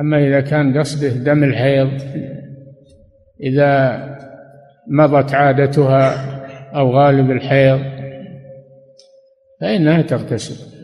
[0.00, 2.00] أما إذا كان قصده دم الحيض
[3.40, 4.02] إذا
[4.88, 6.36] مضت عادتها
[6.74, 7.80] أو غالب الحيض
[9.60, 10.76] فإنها تغتسل.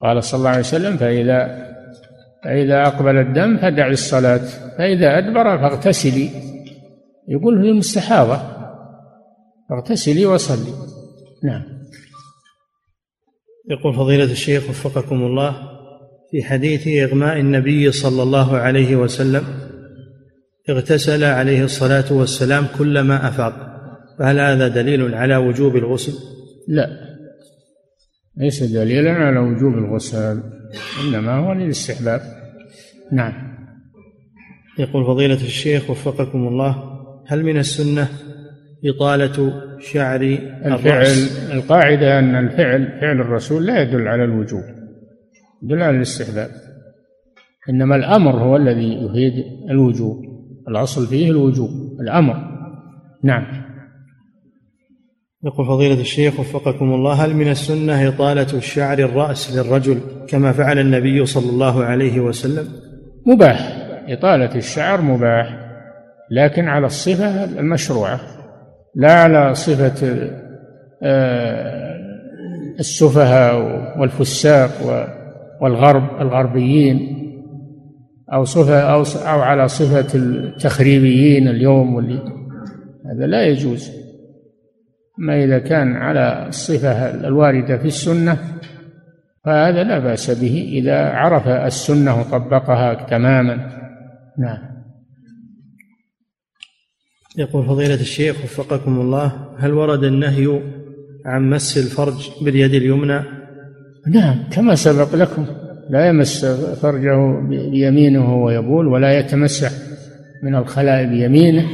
[0.00, 1.66] قال صلى الله عليه وسلم فإذا
[2.46, 4.40] فإذا أقبل الدم فدع الصلاة
[4.78, 6.30] فإذا أدبر فاغتسلي.
[7.28, 8.40] يقول في المستحاضة
[9.70, 10.72] فاغتسلي وصلي.
[11.44, 11.62] نعم.
[13.70, 15.56] يقول فضيلة الشيخ وفقكم الله
[16.30, 19.44] في حديث إغماء النبي صلى الله عليه وسلم
[20.70, 23.54] اغتسل عليه الصلاة والسلام كلما أفاق.
[24.18, 26.12] فهل هذا دليل على وجوب الغسل؟
[26.68, 26.88] لا.
[28.36, 30.42] ليس دليلا على وجوب الغسل
[31.04, 32.35] إنما هو للاستحباب.
[33.12, 33.32] نعم.
[34.78, 36.96] يقول فضيلة الشيخ وفقكم الله
[37.26, 38.08] هل من السنة
[38.84, 40.20] إطالة شعر
[40.64, 41.06] الفعل
[41.52, 44.62] القاعدة أن الفعل فعل الرسول لا يدل على الوجوب
[45.62, 46.50] يدل على الاستحباب.
[47.70, 50.16] إنما الأمر هو الذي يفيد الوجوب
[50.68, 52.34] الأصل فيه الوجوب الأمر.
[53.24, 53.66] نعم.
[55.44, 61.26] يقول فضيلة الشيخ وفقكم الله هل من السنة إطالة شعر الرأس للرجل كما فعل النبي
[61.26, 62.85] صلى الله عليه وسلم؟
[63.26, 63.76] مباح
[64.08, 65.66] إطالة الشعر مباح
[66.30, 68.20] لكن على الصفة المشروعة
[68.94, 70.30] لا على صفة
[71.02, 71.96] آه،
[72.78, 73.56] السفهاء
[74.00, 74.70] والفساق
[75.60, 77.16] والغرب الغربيين
[78.32, 82.18] أو صفة أو أو على صفة التخريبيين اليوم واللي
[83.06, 83.90] هذا لا يجوز.
[85.18, 88.38] أما إذا كان على الصفة الواردة في السنة
[89.46, 93.54] فهذا لا بأس به إذا عرف السنة وطبقها تماما.
[94.38, 94.58] نعم.
[97.38, 100.60] يقول فضيلة الشيخ وفقكم الله هل ورد النهي
[101.26, 103.20] عن مس الفرج باليد اليمنى؟
[104.06, 105.46] نعم كما سبق لكم.
[105.90, 106.44] لا يمس
[106.82, 107.40] فرجه
[107.70, 109.70] بيمينه ويبول ولا يتمسح
[110.42, 111.66] من الخلاء بيمينه.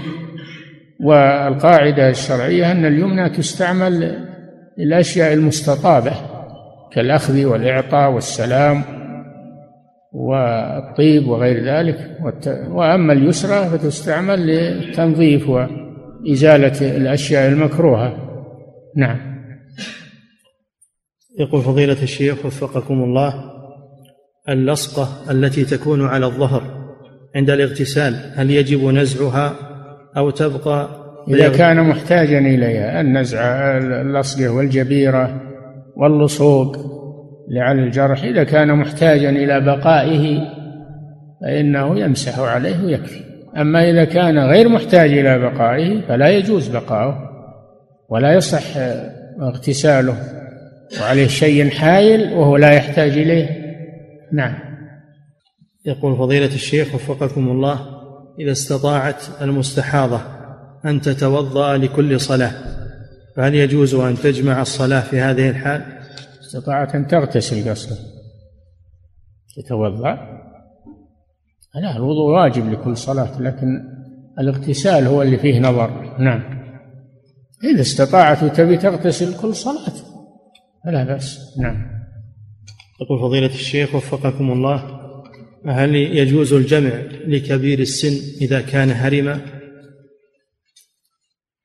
[1.01, 4.25] والقاعدة الشرعية أن اليمنى تستعمل
[4.79, 6.32] للأشياء المستطابة.
[6.95, 8.85] كالأخذ والإعطاء والسلام
[10.13, 12.19] والطيب وغير ذلك.
[12.71, 18.17] وأما اليسرى فتستعمل للتنظيف وإزالة الأشياء المكروهة.
[18.97, 19.33] نعم.
[21.39, 23.53] يقول فضيلة الشيخ وفقكم الله
[24.49, 26.63] اللصقة التي تكون على الظهر
[27.37, 29.55] عند الاغتسال هل يجب نزعها
[30.17, 30.89] أو تبقى؟
[31.29, 33.41] إذا كان محتاجا إليها النزع
[33.79, 35.52] اللصقة والجبيرة
[35.97, 36.77] واللصوق
[37.49, 40.39] لعل الجرح إذا كان محتاجا إلى بقائه
[41.41, 43.21] فإنه يمسح عليه ويكفي.
[43.57, 47.19] أما إذا كان غير محتاج إلى بقائه فلا يجوز بقاؤه
[48.09, 48.77] ولا يصح
[49.41, 50.17] اغتساله
[51.01, 53.49] وعليه شيء حايل وهو لا يحتاج إليه.
[54.33, 54.55] نعم.
[55.85, 57.81] يقول فضيلة الشيخ وفقكم الله
[58.41, 60.21] إذا استطاعت المستحاضة
[60.85, 62.53] أن تتوضأ لكل صلاة
[63.37, 65.83] فهل يجوز أن تجمع الصلاة في هذه الحال؟
[66.41, 67.97] استطاعت أن تغتسل قصدا
[69.57, 70.19] تتوضأ؟
[71.75, 73.67] لا الوضوء واجب لكل صلاة لكن
[74.39, 76.17] الاغتسال هو اللي فيه نظر.
[76.19, 76.63] نعم.
[77.65, 79.95] إذا استطاعت وتبي تغتسل كل صلاة
[80.85, 81.59] فلا بأس.
[81.59, 81.93] نعم.
[83.01, 85.03] يقول فضيلة الشيخ وفقكم الله
[85.67, 86.95] هل يجوز الجمع
[87.27, 89.41] لكبير السن إذا كان هرما؟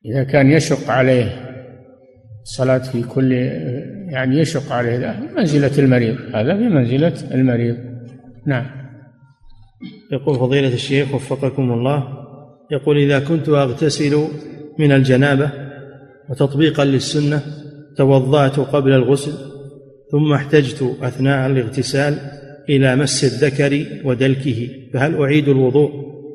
[0.05, 1.46] إذا كان يشق عليه.
[2.47, 3.31] الصلاة في كل
[4.11, 6.15] يعني يشق عليه منزلة المريض.
[6.33, 7.77] هذا في منزلة المريض.
[8.45, 8.65] نعم.
[10.11, 12.03] يقول فضيلة الشيخ وفقكم الله
[12.71, 14.27] يقول إذا كنت أغتسل
[14.79, 15.49] من الجنابة
[16.29, 17.41] وتطبيقا للسنة
[17.97, 19.33] توضأت قبل الغسل
[20.11, 22.17] ثم احتجت أثناء الاغتسال
[22.69, 25.91] إلى مس الذكر ودلكه فهل أعيد الوضوء؟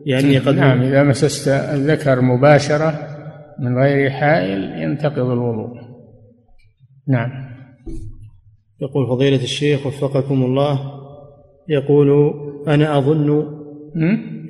[0.06, 3.08] يعني قد نعم إذا مسست الذكر مباشرة
[3.60, 5.81] من غير حائل ينتقض الوضوء.
[7.08, 7.30] نعم.
[8.80, 10.80] يقول فضيلة الشيخ وفقكم الله
[11.68, 12.34] يقول
[12.68, 13.46] أنا أظن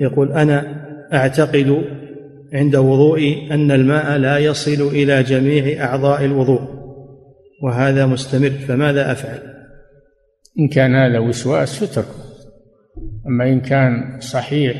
[0.00, 1.84] يقول أنا أعتقد
[2.52, 6.60] عند وضوئي أن الماء لا يصل إلى جميع أعضاء الوضوء
[7.62, 9.38] وهذا مستمر فماذا أفعل؟
[10.58, 12.22] إن كان هذا وسواس فتركه
[13.26, 14.76] أما إن كان صحيح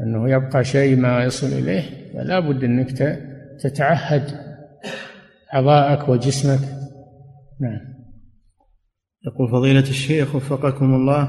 [0.00, 1.82] أنه يبقى شيء ما يصل إليه
[2.14, 3.18] فلا بد أنك
[3.62, 4.43] تتعهد.
[5.54, 6.60] أعضاءك وجسمك.
[7.60, 7.94] نعم.
[9.26, 11.28] يقول فضيلة الشيخ وفقكم الله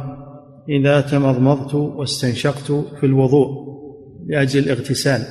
[0.70, 3.48] إذا تمضمضت واستنشقت في الوضوء
[4.28, 5.22] لأجل الاغتسال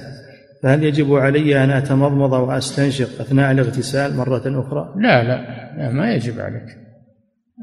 [0.62, 5.36] فهل يجب علي أن أتمضمض وأستنشق أثناء الاغتسال مرة أخرى؟ لا لا,
[5.78, 6.78] لا ما يجب عليك.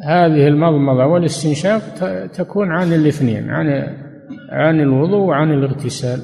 [0.03, 1.81] هذه المضمضة والاستنشاق
[2.27, 3.67] تكون عن الاثنين عن
[4.49, 6.19] عن الوضوء وعن الاغتسال.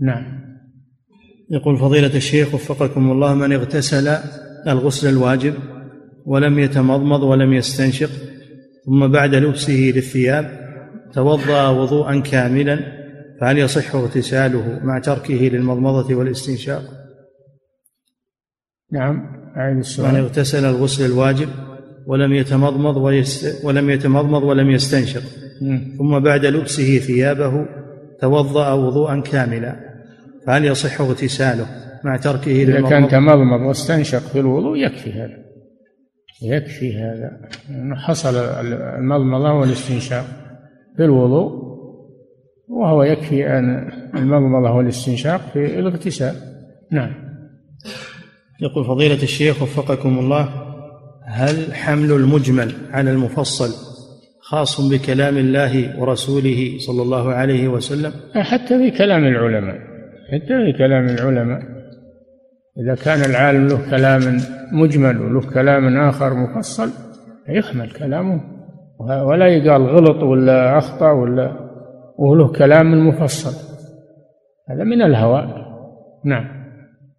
[0.00, 0.35] نعم.
[1.50, 4.08] يقول فضيلة الشيخ وفقكم الله من اغتسل
[4.68, 5.54] الغسل الواجب
[6.26, 8.10] ولم يتمضمض ولم يستنشق
[8.86, 10.66] ثم بعد لبسه للثياب
[11.12, 12.78] توضأ وضوءا كاملا
[13.40, 16.82] فهل يصح اغتساله مع تركه للمضمضة والاستنشاق؟
[18.92, 19.26] نعم
[19.56, 20.12] أعيد السؤال.
[20.12, 21.48] من اغتسل الغسل الواجب
[22.06, 25.22] ولم يتمضمض ويست ولم يتمضمض ولم يستنشق
[25.98, 27.66] ثم بعد لبسه ثيابه
[28.20, 29.85] توضأ وضوءا كاملا.
[30.46, 31.66] فهل يصح اغتساله
[32.04, 35.46] مع تركه إذا كان تمضمض واستنشق في الوضوء يكفي هذا.
[36.42, 37.30] يكفي هذا.
[37.70, 38.36] أنه حصل
[38.98, 40.24] المضمضة والاستنشاق
[40.96, 41.66] في الوضوء
[42.68, 46.34] وهو يكفي أن المضمضة والاستنشاق في الاغتسال.
[46.92, 47.12] نعم.
[48.60, 50.48] يقول فضيلة الشيخ وفقكم الله
[51.24, 53.86] هل حمل المجمل على المفصل
[54.40, 59.95] خاص بكلام الله ورسوله صلى الله عليه وسلم؟ حتى في كلام العلماء.
[60.30, 61.60] في كلام العلماء.
[62.78, 64.20] إذا كان العالم له كلام
[64.72, 66.88] مجمل وله كلام آخر مفصل
[67.48, 68.40] يحمل كلامه.
[69.00, 71.52] ولا يقال غلط ولا أخطأ ولا
[72.18, 73.66] وله كلام مفصل.
[74.70, 75.66] هذا من الهوى.
[76.24, 76.44] نعم.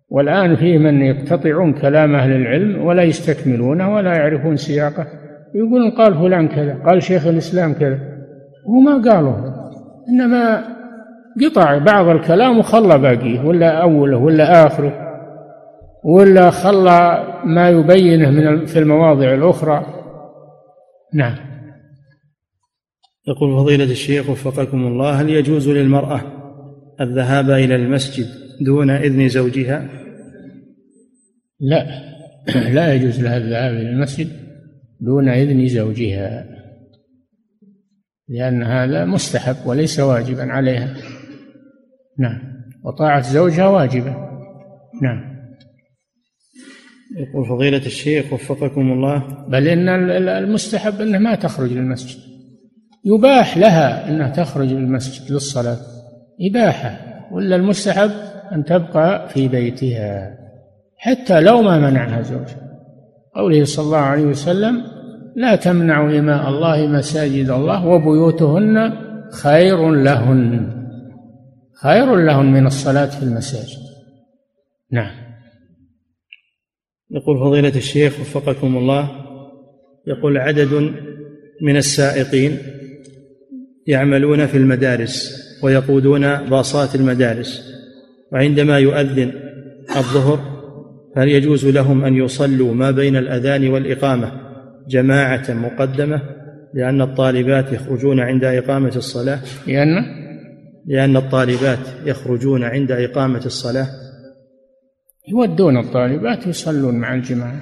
[0.10, 5.08] والآن في من يقتطعون كلام أهل العلم ولا يستكملونه ولا يعرفون سياقه.
[5.56, 8.00] يقولون قال فلان كذا قال شيخ الإسلام كذا.
[8.66, 9.36] وما قالوا.
[10.10, 10.64] إنما
[11.46, 15.08] قطع بعض الكلام وخلى باقيه ولا أوله ولا آخره
[16.04, 19.86] ولا خلى ما يبينه من في المواضع الأخرى.
[21.14, 21.36] نعم.
[23.28, 26.22] يقول فضيلة الشيخ وفقكم الله هل يجوز للمرأة
[27.02, 28.26] الذهاب إلى المسجد
[28.62, 29.90] دون إذن زوجها؟
[31.60, 32.08] لا.
[32.76, 34.28] لا يجوز لها الذهاب إلى المسجد
[35.02, 36.46] دون إذن زوجها
[38.30, 40.96] لأن هذا مستحب وليس واجبا عليها.
[42.20, 42.40] نعم.
[42.84, 44.16] وطاعة زوجها واجبة.
[45.02, 45.38] نعم.
[47.18, 49.24] يقول فضيلة الشيخ وفقكم الله.
[49.48, 49.90] بل إن
[50.30, 52.20] المستحب أنها ما تخرج للمسجد.
[53.06, 55.78] يباح لها أنها تخرج للمسجد للصلاة.
[56.52, 57.00] إباحة
[57.32, 58.12] ولا المستحب
[58.52, 60.38] أن تبقى في بيتها.
[60.98, 62.68] حتى لو ما منعها زوجها.
[63.36, 64.84] قوله صلى الله عليه وسلم
[65.36, 68.94] لا تمنعوا إماء الله مساجد الله وبيوتهن
[69.32, 70.77] خير لهن.
[71.82, 73.78] خير لهن من الصلاة في المساجد.
[74.92, 75.28] نعم.
[77.12, 79.10] يقول فضيلة الشيخ وفقكم الله
[80.08, 80.94] يقول عدد
[81.62, 82.58] من السائقين
[83.88, 87.74] يعملون في المدارس ويقودون باصات المدارس
[88.32, 89.32] وعندما يؤذن
[89.90, 90.58] الظهر
[91.16, 94.32] فهل يجوز لهم أن يصلوا ما بين الأذان والإقامة
[94.90, 96.22] جماعة مقدمة
[96.74, 100.27] لأن الطالبات يخرجون عند إقامة الصلاة؟ لأن
[100.88, 103.88] لأن الطالبات يخرجون عند إقامة الصلاة.
[105.30, 107.62] يودون الطالبات يصلون مع الجماعة.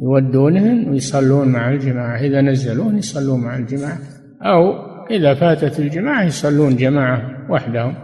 [0.00, 2.20] يودونهن ويصلون مع الجماعة.
[2.20, 3.98] إذا نزلون يصلون مع الجماعة.
[4.42, 4.72] أو
[5.10, 7.94] إذا فاتت الجماعة يصلون جماعة وحدهم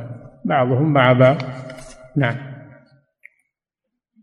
[0.44, 1.36] بعضهم مع بعض
[2.16, 2.36] نعم.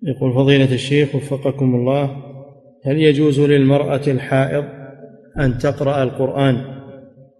[0.04, 2.24] يقول فضيلة الشيخ وفقكم الله
[2.86, 4.66] هل يجوز للمرأة الحائض
[5.40, 6.79] أن تقرأ القرآن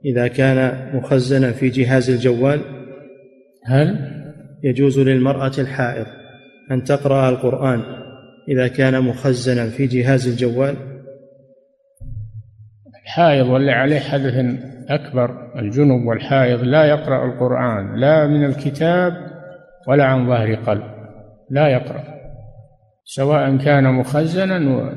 [0.06, 2.62] إذا كان مخزنا في جهاز الجوال
[3.66, 3.96] هل
[4.64, 6.06] يجوز للمرأة الحائض
[6.72, 7.82] أن تقرأ القرآن
[8.48, 10.76] إذا كان مخزنا في جهاز الجوال؟
[13.04, 14.46] الحائض واللي عليه حدث
[14.90, 19.14] أكبر الجنب والحائض لا يقرأ القرآن لا من الكتاب
[19.88, 20.84] ولا عن ظهر قلب
[21.50, 22.04] لا يقرأ
[23.04, 24.92] سواء كان مخزنا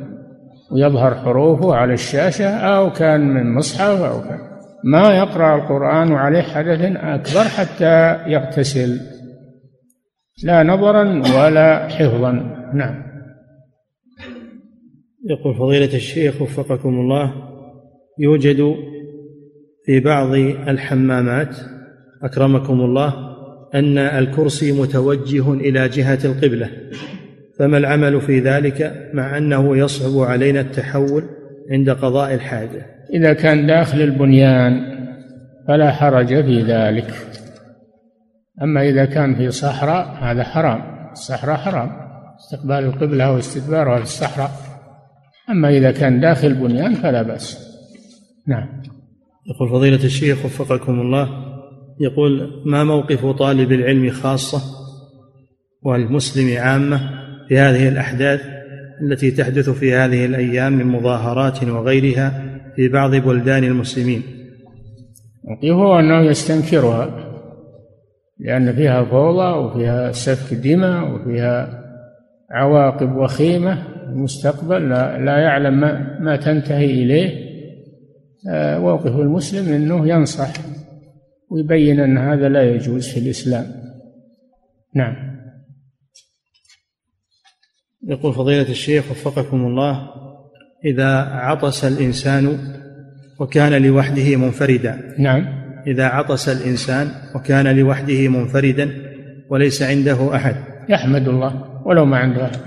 [0.72, 4.51] ويظهر حروفه على الشاشة أو كان من مصحف أو كان
[4.84, 9.00] ما يقرأ القرآن وعليه حدث أكبر حتى يغتسل
[10.44, 11.04] لا نظرا
[11.36, 12.32] ولا حفظا.
[12.74, 13.02] نعم.
[15.30, 17.32] يقول فضيلة الشيخ وفقكم الله
[18.18, 18.74] يوجد
[19.84, 20.34] في بعض
[20.68, 21.56] الحمامات
[22.22, 23.32] أكرمكم الله
[23.74, 26.70] أن الكرسي متوجه إلى جهة القبلة
[27.58, 31.24] فما العمل في ذلك مع أنه يصعب علينا التحول
[31.70, 34.92] عند قضاء الحاجة؟ إذا كان داخل البنيان
[35.68, 37.14] فلا حرج في ذلك.
[38.62, 41.90] أما إذا كان في صحراء هذا حرام الصحراء حرام
[42.36, 44.50] استقبال القبلة واستدبارها في الصحراء.
[45.50, 47.72] أما إذا كان داخل البنيان فلا بأس.
[48.48, 48.82] نعم.
[49.46, 51.28] يقول فضيلة الشيخ وفقكم الله
[52.00, 54.62] يقول ما موقف طالب العلم خاصة
[55.82, 57.00] والمسلم عامة
[57.48, 58.40] في هذه الأحداث
[59.02, 64.22] التي تحدث في هذه الأيام من مظاهرات وغيرها في بعض بلدان المسلمين.
[65.44, 67.32] موقفه أنه يستنكرها
[68.38, 71.82] لأن فيها فوضى وفيها سفك دماء وفيها
[72.50, 73.92] عواقب وخيمة.
[74.08, 77.52] المستقبل لا, لا يعلم ما, ما تنتهي إليه.
[78.50, 80.52] آه، موقف المسلم أنه ينصح
[81.50, 83.66] ويبين أن هذا لا يجوز في الإسلام.
[84.94, 85.32] نعم.
[88.08, 90.10] يقول فضيلة الشيخ وفقكم الله
[90.84, 92.58] إذا عطس الإنسان
[93.40, 95.14] وكان لوحده منفردا.
[95.18, 95.46] نعم.
[95.86, 98.90] إذا عطس الإنسان وكان لوحده منفردا
[99.50, 100.56] وليس عنده أحد.
[100.88, 101.82] يحمد الله.
[101.84, 102.60] ولو ما عنده أحد.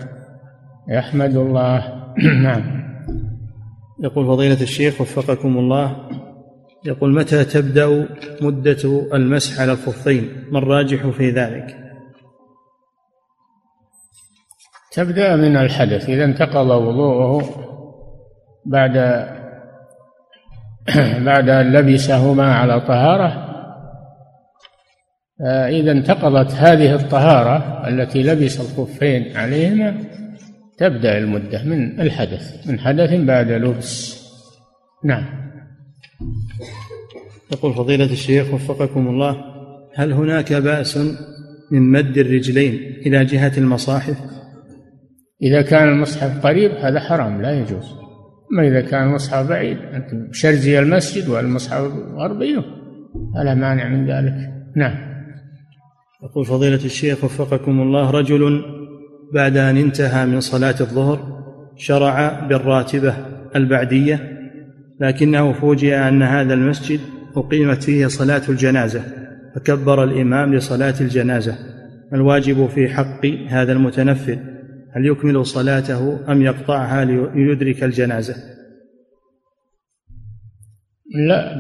[0.89, 2.05] يحمد الله.
[2.43, 2.85] نعم.
[4.03, 6.09] يقول فضيلة الشيخ وفقكم الله
[6.85, 8.07] يقول متى تبدأ
[8.41, 11.77] مدة المسح على الخفين؟ ما الراجح في ذلك؟
[14.91, 16.09] تبدأ من الحدث.
[16.09, 17.65] إذا انتقض وضوءه
[18.65, 18.97] بعد
[21.29, 23.45] بعد أن لبسهما على طهارة
[25.39, 29.97] فإذا انتقضت هذه الطهارة التي لبس الخفين عليهما
[30.77, 34.25] تبدأ المدة من الحدث من حدث بعد لبس.
[35.03, 35.25] نعم.
[37.51, 39.35] يقول فضيلة الشيخ وفقكم الله
[39.95, 40.97] هل هناك بأس
[41.71, 42.73] من مد الرجلين
[43.05, 44.17] إلى جهة المصاحف؟
[45.41, 48.04] إذا كان المصحف قريب هذا حرام لا يجوز.
[48.51, 52.61] أما إذا كان المصحف بعيد أنت بشرزي المسجد والمصحف غربي
[53.35, 54.33] فلا مانع من ذلك.
[54.75, 54.95] نعم.
[56.23, 58.61] يقول فضيلة الشيخ وفقكم الله رجل
[59.33, 61.35] بعد أن انتهى من صلاة الظهر
[61.77, 63.13] شرع بالراتبة
[63.55, 64.19] البعدية
[65.01, 66.99] لكنه فوجئ أن هذا المسجد
[67.35, 69.01] أقيمت فيه صلاة الجنازة
[69.55, 71.55] فكبر الإمام لصلاة الجنازة.
[72.13, 74.54] الواجب في حق هذا المتنفل؟
[74.95, 78.35] هل يكمل صلاته أم يقطعها ليدرك الجنازة؟
[81.27, 81.55] لا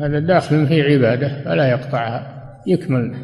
[0.00, 2.42] هذا داخل في عبادة فلا يقطعها.
[2.66, 3.14] يكمل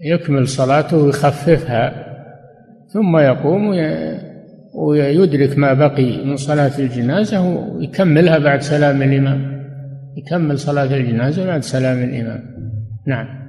[0.00, 2.12] يكمل صلاته ويخففها
[2.92, 3.68] ثم يقوم
[4.74, 9.62] ويدرك ما بقي من صلاة الجنازة ويكملها بعد سلام الإمام.
[10.16, 12.40] يكمل صلاة الجنازة بعد سلام الإمام.
[13.06, 13.42] نعم.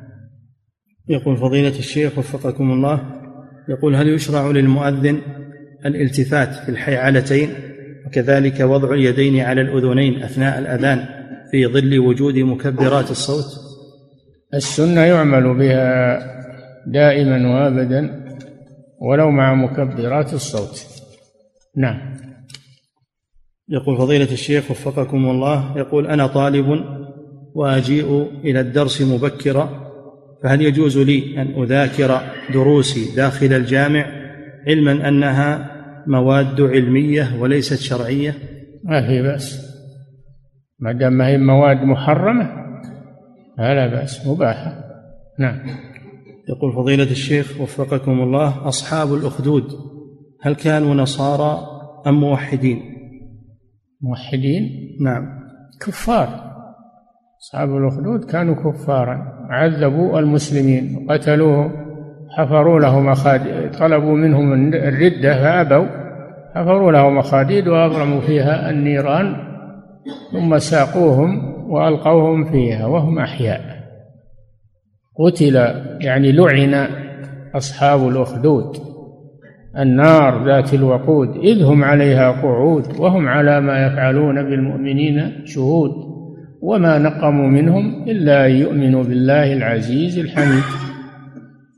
[1.09, 3.22] يقول فضيلة الشيخ وفقكم الله
[3.70, 5.22] يقول هل يشرع للمؤذن
[5.86, 7.49] الالتفات في الحيعلتين؟
[8.07, 11.05] وكذلك وضع اليدين على الأذنين أثناء الأذان
[11.51, 13.45] في ظل وجود مكبرات الصوت؟
[14.53, 16.20] السنة يعمل بها
[16.88, 18.24] دائما وأبدا
[19.01, 20.86] ولو مع مكبرات الصوت.
[21.78, 22.14] نعم.
[23.70, 26.84] يقول فضيلة الشيخ وفقكم الله يقول أنا طالب
[27.55, 29.93] وأجيء إلى الدرس مبكرا
[30.44, 32.22] فهل يجوز لي أن أذاكر
[32.54, 34.06] دروسي داخل الجامع
[34.68, 35.74] علما أنها
[36.08, 38.36] مواد علمية وليست شرعية؟
[38.84, 39.74] ما في بأس.
[40.80, 42.50] ما دام هي مواد محرمة
[43.58, 44.84] فلا بأس مباحة.
[45.39, 45.60] نعم.
[46.50, 49.64] يقول فضيلة الشيخ وفقكم الله أصحاب الأخدود
[50.41, 51.68] هل كانوا نصارى
[52.08, 52.82] أم موحدين؟
[54.02, 54.70] موحدين؟
[55.02, 55.39] نعم.
[55.82, 56.53] كفار.
[57.44, 61.72] أصحاب الأخدود كانوا كفارا عذبوا المسلمين قتلوهم
[62.38, 65.88] حفروا لهم أخاديد طلبوا منهم الردة فأبوا
[66.56, 69.36] حفروا لهم أخاديد وأضرموا فيها النيران
[70.32, 73.62] ثم ساقوهم وألقوهم فيها وهم أحياء.
[75.20, 75.56] قتل
[76.02, 76.88] يعني لعن
[77.56, 78.78] أصحاب الأخدود.
[79.78, 86.12] النار ذات الوقود إذ هم عليها قعود وهم على ما يفعلون بالمؤمنين شهود.
[86.64, 90.64] وما نقموا منهم إلا أن يؤمنوا بالله العزيز الحميد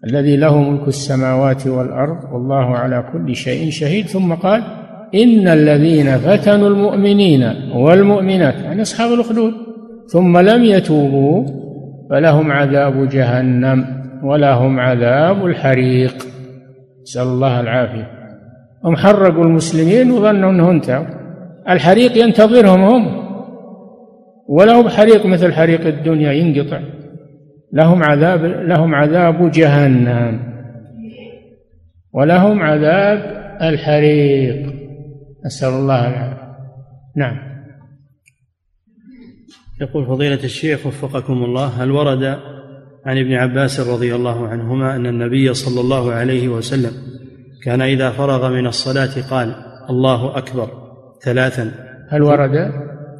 [0.05, 4.05] الذي له ملك السماوات والأرض والله على كل شيء شهيد.
[4.05, 4.63] ثم قال
[5.15, 9.53] إن الذين فتنوا المؤمنين والمؤمنات يعني أصحاب الأخدود
[10.07, 11.45] ثم لم يتوبوا
[12.09, 13.85] فلهم عذاب جهنم
[14.23, 16.15] ولهم عذاب الحريق.
[17.03, 18.07] نسأل الله العافية.
[18.83, 21.05] هم حرقوا المسلمين وظنوا أنه انتهوا.
[21.69, 23.24] الحريق ينتظرهم هم.
[24.49, 26.81] ولهم حريق مثل حريق الدنيا ينقطع.
[27.73, 30.55] لهم عذاب لهم عذاب جهنم.
[32.13, 33.19] ولهم عذاب
[33.61, 34.73] الحريق.
[35.45, 36.55] نسأل الله العافية.
[37.15, 37.55] نعم.
[39.81, 42.23] يقول فضيلة الشيخ وفقكم الله هل ورد
[43.05, 46.91] عن ابن عباس رضي الله عنهما أن النبي صلى الله عليه وسلم
[47.63, 49.55] كان إذا فرغ من الصلاة قال
[49.89, 50.69] الله أكبر
[51.23, 51.71] ثلاثا؟
[52.09, 52.71] هل ورد؟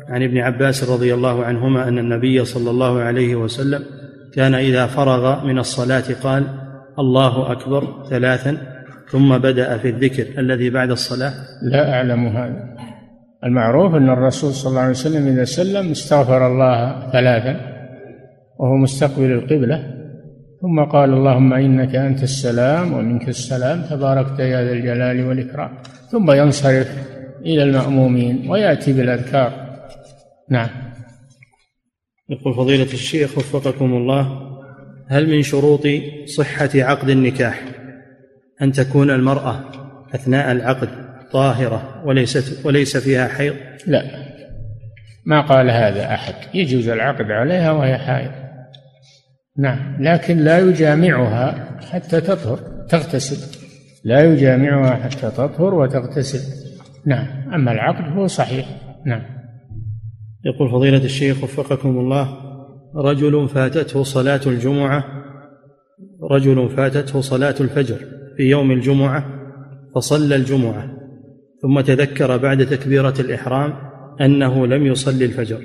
[0.10, 3.84] عن ابن عباس رضي الله عنهما أن النبي صلى الله عليه وسلم
[4.34, 6.44] كان إذا فرغ من الصلاة قال
[7.00, 8.58] الله أكبر ثلاثا
[9.10, 10.40] ثم بدأ في الذكر.
[10.40, 11.34] الذي بعد الصلاة؟
[11.72, 12.76] لا أعلم هذا.
[13.44, 17.60] المعروف أن الرسول صلى الله عليه وسلم إذا سلم استغفر الله ثلاثا
[18.60, 19.84] وهو مستقبل القبلة
[20.62, 25.70] ثم قال اللهم إنك أنت السلام ومنك السلام تباركت يا ذا الجلال والإكرام
[26.12, 26.92] ثم ينصرف
[27.46, 29.65] إلى المأمومين ويأتي بالأذكار.
[30.50, 30.70] نعم.
[32.30, 34.56] يقول فضيلة الشيخ وفقكم الله
[35.08, 35.88] هل من شروط
[36.26, 37.62] صحة عقد النكاح
[38.62, 39.72] أن تكون المرأة
[40.16, 40.90] أثناء العقد
[41.32, 43.56] طاهرة وليست وليس فيها حيض؟
[43.88, 44.26] لا.
[45.26, 46.34] ما قال هذا أحد.
[46.54, 48.32] يجوز العقد عليها وهي حائض.
[49.58, 49.98] نعم.
[50.00, 52.58] لكن لا يجامعها حتى تطهر
[52.90, 53.58] تغتسل.
[54.04, 56.66] لا يجامعها حتى تطهر وتغتسل.
[57.06, 57.54] نعم.
[57.54, 58.68] أما العقد هو صحيح.
[59.06, 59.35] نعم.
[60.46, 62.38] يقول فضيلة الشيخ وفقكم الله
[62.96, 65.06] رجل فاتته صلاة الجمعة
[66.32, 67.98] رجل فاتته صلاة الفجر
[68.38, 69.26] في يوم الجمعة
[69.96, 70.96] فصلى الجمعة
[71.62, 73.74] ثم تذكر بعد تكبيرة الإحرام
[74.22, 75.62] أنه لم يصلي الفجر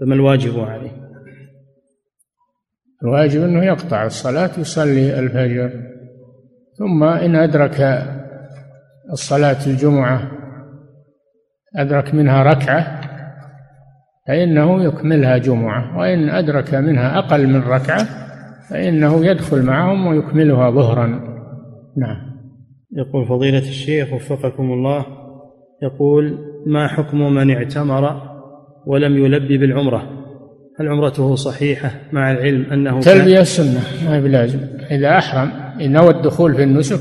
[0.00, 1.02] فما الواجب عليه؟
[3.02, 5.70] الواجب أنه يقطع الصلاة يصلي الفجر
[6.78, 8.06] ثم إن أدرك
[9.12, 10.30] الصلاة الجمعة
[11.76, 13.01] أدرك منها ركعة
[14.28, 18.06] فإنه يكملها جمعة وإن أدرك منها أقل من ركعة
[18.70, 21.06] فإنه يدخل معهم ويكملها ظهرا.
[21.96, 22.32] نعم.
[22.92, 25.06] يقول فضيلة الشيخ وفقكم الله
[25.82, 28.22] يقول ما حكم من اعتمر
[28.86, 30.02] ولم يلبي بالعمرة
[30.80, 34.58] هل عمرته صحيحة مع العلم أنه تلبية سنة ما بلازم.
[34.90, 35.50] إذا أحرم
[35.80, 37.00] إن نوى الدخول في النسك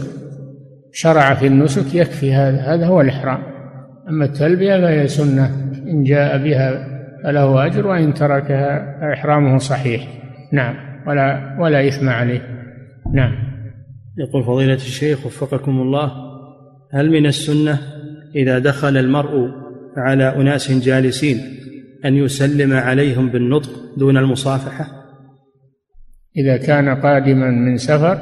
[0.94, 3.44] شرع في النسك يكفي هذا هذا هو الإحرام.
[4.10, 5.50] أما التلبية فهي سنة
[5.88, 6.91] إن جاء بها
[7.24, 10.08] فله أجر وإن تركها إحرامه صحيح.
[10.54, 10.76] نعم.
[11.08, 12.42] ولا ولا إثم عليه.
[13.14, 13.32] نعم.
[14.18, 16.12] يقول فضيلة الشيخ وفقكم الله
[16.94, 17.80] هل من السنة
[18.36, 19.52] إذا دخل المرء
[19.98, 21.38] على أناس جالسين
[22.06, 24.86] أن يسلم عليهم بالنطق دون المصافحة؟
[26.38, 28.18] إذا كان قادما من سفر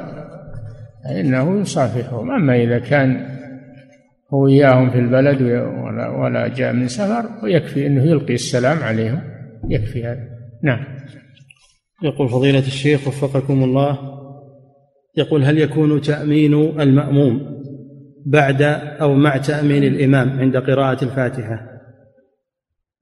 [1.04, 2.30] فإنه يصافحهم.
[2.30, 3.39] أما إذا كان
[4.34, 9.20] هو إياهم في البلد ولا, ولا جاء من سفر ويكفي أنه يلقي السلام عليهم.
[9.68, 10.28] يكفي هذا.
[10.62, 10.84] نعم.
[12.02, 13.98] يقول فضيلة الشيخ وفقكم الله
[15.16, 17.60] يقول هل يكون تأمين المأموم
[18.26, 18.62] بعد
[19.00, 21.66] أو مع تأمين الإمام عند قراءة الفاتحة؟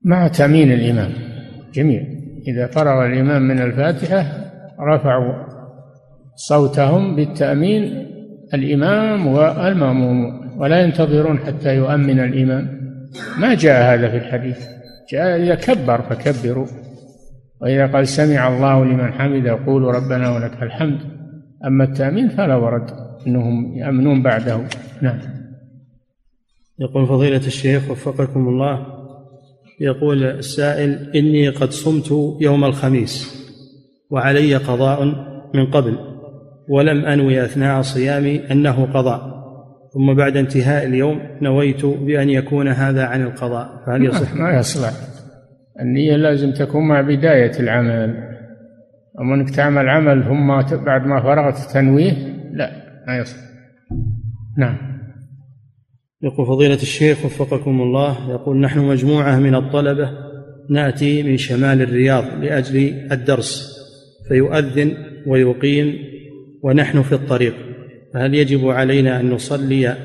[0.05, 1.11] مع تأمين الإمام.
[1.73, 2.19] جميل.
[2.47, 4.25] إذا فرغ الإمام من الفاتحة
[4.79, 5.33] رفعوا
[6.35, 8.08] صوتهم بالتأمين
[8.53, 12.79] الإمام والمأموم ولا ينتظرون حتى يؤمن الإمام.
[13.39, 14.57] ما جاء هذا في الحديث.
[15.11, 16.67] جاء إذا كبر فكبروا.
[17.61, 20.99] وإذا قال سمع الله لمن حمده قولوا ربنا ولك الحمد.
[21.65, 22.91] أما التأمين فلا ورد
[23.27, 24.59] أنهم يأمنون بعده.
[25.01, 25.19] نعم.
[26.79, 28.85] يقول فضيلة الشيخ وفقكم الله
[29.79, 33.39] يقول السائل إني قد صمت يوم الخميس
[34.09, 35.05] وعلي قضاء
[35.53, 36.08] من قبل.
[36.69, 39.39] ولم أنوي أثناء صيامي أنه قضاء.
[39.93, 43.83] ثم بعد انتهاء اليوم نويت بأن يكون هذا عن القضاء.
[43.85, 44.91] فهل يصح؟ ما يصلح.
[45.81, 48.29] النية لازم تكون مع بداية العمل.
[49.19, 52.13] أما أنك تعمل عمل ثم بعد ما فرغت تنويه
[52.53, 52.71] لا
[53.07, 53.43] ما يصلح.
[54.57, 54.77] نعم.
[56.21, 60.09] يقول فضيلة الشيخ وفقكم الله يقول نحن مجموعة من الطلبة
[60.69, 63.79] نأتي من شمال الرياض لأجل الدرس
[64.27, 64.93] فيؤذن
[65.27, 65.93] ويقيم
[66.63, 67.55] ونحن في الطريق
[68.13, 69.95] فهل يجب علينا أن نصلي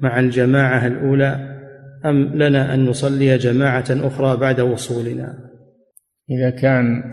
[0.00, 1.56] مع الجماعة الأولى
[2.04, 5.34] أم لنا أن نصلي جماعة أخرى بعد وصولنا؟
[6.30, 7.12] إذا كان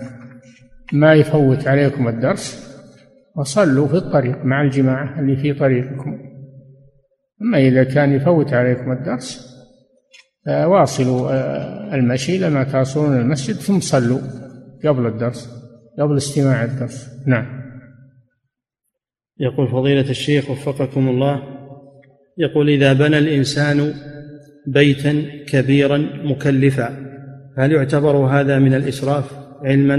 [0.93, 2.73] ما يفوت عليكم الدرس
[3.37, 6.19] فصلوا في الطريق مع الجماعة اللي في طريقكم.
[7.41, 9.53] أما إذا كان يفوت عليكم الدرس
[10.45, 14.19] فواصلوا آه، المشي لما تصلون المسجد ثم صلوا
[14.85, 15.49] قبل الدرس
[15.99, 17.09] قبل استماع الدرس.
[17.27, 17.62] نعم.
[19.39, 21.43] يقول فضيلة الشيخ وفقكم الله
[22.37, 23.93] يقول إذا بنى الإنسان
[24.67, 27.13] بيتا كبيرا مكلفا
[27.57, 29.31] هل يعتبر هذا من الإسراف
[29.63, 29.95] علما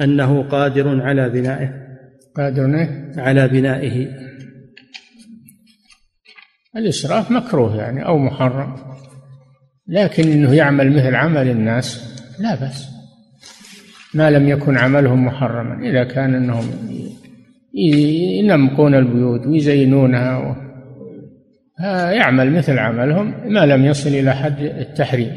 [0.00, 1.86] أنه قادر على بنائه؟
[2.36, 4.08] قادر على بنائه.
[6.76, 8.76] الإسراف مكروه يعني أو محرم
[9.88, 12.88] لكن أنه يعمل مثل عمل الناس لا بأس.
[14.14, 16.70] ما لم يكن عملهم محرما إذا كان أنهم
[17.76, 20.56] ينمقون البيوت ويزينونها.
[22.12, 25.32] يعمل مثل عملهم ما لم يصل إلى حد التحريم.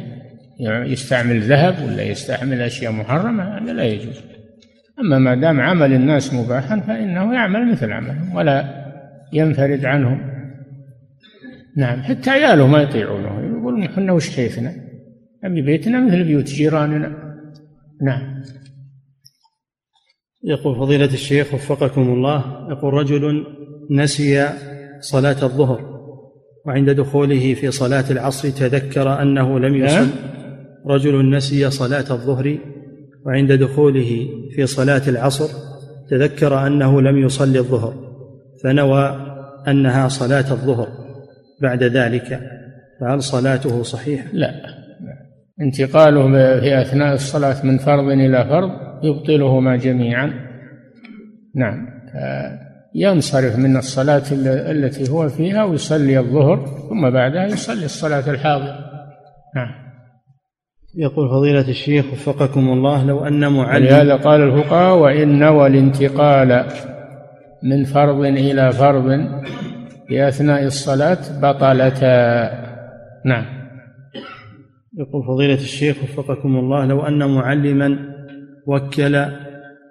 [0.86, 4.22] يستعمل ذهب ولا يستعمل أشياء محرمة هذا لا يجوز.
[4.99, 8.86] أما ما دام عمل الناس مباحا فإنه يعمل مثل عملهم ولا
[9.34, 10.22] ينفرد عنهم.
[11.78, 13.57] نعم حتى عياله ما يطيعونه.
[13.57, 14.74] يقولون إحنا وش حيثنا
[15.44, 17.16] أبي بيتنا مثل بيوت جيراننا.
[18.02, 18.44] نعم.
[20.44, 23.45] يقول فضيلة الشيخ وفقكم الله يقول رجل
[23.91, 24.48] نسي
[24.99, 25.99] صلاة الظهر
[26.66, 30.07] وعند دخوله في صلاة العصر تذكر أنه لم يصل.
[30.88, 32.57] رجل نسي صلاة الظهر
[33.26, 35.49] وعند دخوله في صلاة العصر
[36.10, 37.94] تذكر أنه لم يصلي الظهر
[38.64, 39.26] فنوى
[39.68, 40.88] أنها صلاة الظهر
[41.61, 42.40] بعد ذلك.
[43.02, 44.52] فهل صلاته صحيحة؟ لا.
[45.61, 50.34] انتقاله في أثناء الصلاة من فرض إلى فرض؟ يبطلهما جميعا.
[51.56, 51.88] نعم.
[52.96, 54.24] ينصرف من الصلاة
[54.72, 58.80] التي هو فيها ويصلي الظهر ثم بعدها يصلي الصلاة الحاضرة.
[59.56, 59.90] نعم.
[60.98, 66.66] يقول فضيلة الشيخ وفقكم الله لو أن معلم لهذا قال الفقهاء وإن نوى الانتقال
[67.64, 69.08] من فرض إلى فرض
[70.08, 72.52] في أثناء الصلاة بطلتا.
[73.26, 73.46] نعم.
[74.98, 78.09] يقول فضيلة الشيخ وفقكم الله لو أن معلما
[78.68, 79.26] وكل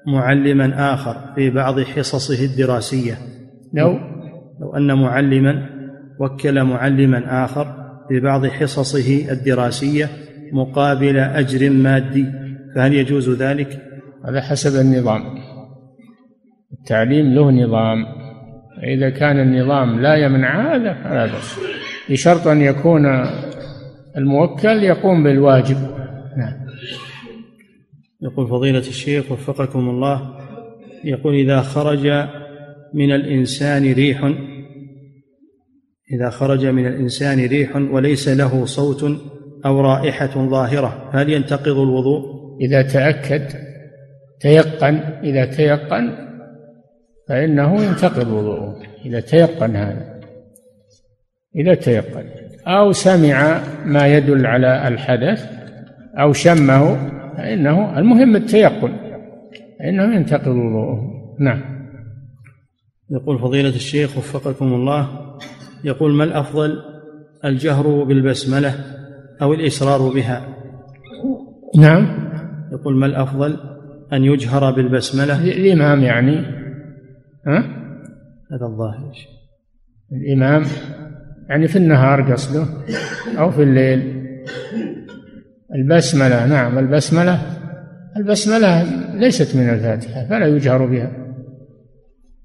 [0.07, 3.19] معلما آخر في بعض حصصه الدراسية.
[3.75, 3.99] لو
[4.61, 5.69] لو أن معلما
[6.21, 7.67] وكل معلما آخر
[8.09, 10.09] في بعض حصصه الدراسية
[10.53, 12.27] مقابل أجر مادي
[12.75, 13.83] فهل يجوز ذلك؟
[14.29, 15.23] هذا حسب النظام.
[16.73, 18.05] التعليم له نظام.
[18.85, 21.61] إذا كان النظام لا يمنع هذا فلا بأس.
[22.11, 23.07] بشرط أن يكون
[24.17, 25.77] الموكل يقوم بالواجب.
[26.37, 26.68] نعم.
[28.23, 30.39] يقول فضيلة الشيخ وفقكم الله
[31.05, 32.07] يقول إذا خرج
[32.95, 34.33] من الإنسان ريح
[36.13, 39.05] إذا خرج من الإنسان ريح وليس له صوت
[39.67, 43.49] أو رائحة ظاهرة هل ينتقض الوضوء؟ إذا تأكد
[44.41, 46.29] تيقن إذا تيقن
[47.29, 50.21] فإنه ينتقض وضوءه إذا تيقن هذا
[51.57, 52.25] إذا تيقن
[52.67, 55.47] أو سمع ما يدل على الحدث
[56.19, 58.93] أو شمه فإنه المهم التيقن
[59.79, 61.11] فإنه ينتقض وضوءه
[61.41, 61.61] نعم.
[63.11, 65.09] يقول فضيلة الشيخ وفقكم الله
[65.85, 66.79] يقول ما الأفضل
[67.45, 68.75] الجهر بالبسملة
[69.43, 70.49] أو الإسرار بها؟
[71.79, 72.31] نعم.
[72.73, 73.57] يقول ما الأفضل
[74.13, 76.37] أن يجهر بالبسملة؟ الإمام يعني
[77.47, 77.59] ها؟
[78.53, 79.13] هذا الظاهر
[80.13, 80.63] الإمام
[81.49, 82.67] يعني في النهار قصده
[83.39, 84.18] أو في الليل.
[85.75, 87.41] البسملة نعم البسملة
[88.17, 88.83] البسملة
[89.15, 91.13] ليست من الفاتحة فلا يجهر بها.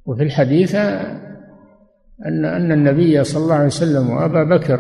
[0.06, 0.76] وفي الحديث
[2.26, 4.80] أن أن النبي صلى الله عليه وسلم وأبا بكر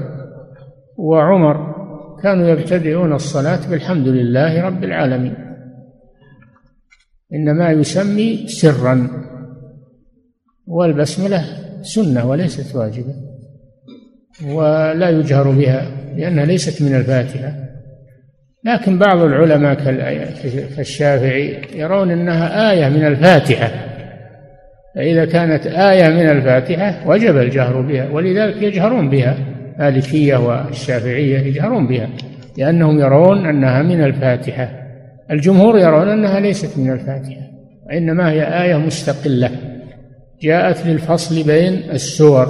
[0.97, 1.73] وعمر
[2.23, 5.35] كانوا يبتدئون الصلاة بالحمد لله رب العالمين.
[7.33, 9.07] إنما يسمي سرا
[10.67, 11.43] والبسملة
[11.81, 13.15] سنة وليست واجبة
[14.47, 17.72] ولا يجهر بها لأنها ليست من الفاتحة.
[18.65, 19.73] لكن بعض العلماء
[20.76, 23.72] كالشافعي يرون إنها آية من الفاتحة.
[24.95, 29.38] فإذا كانت آية من الفاتحة وجب الجهر بها ولذلك يجهرون بها.
[29.80, 32.10] مالكية والشافعية يجهرون بها
[32.57, 34.69] لأنهم يرون أنها من الفاتحة.
[35.31, 37.41] الجمهور يرون أنها ليست من الفاتحة
[37.88, 39.49] وإنما هي آية مستقلة.
[40.41, 42.48] جاءت للفصل بين السور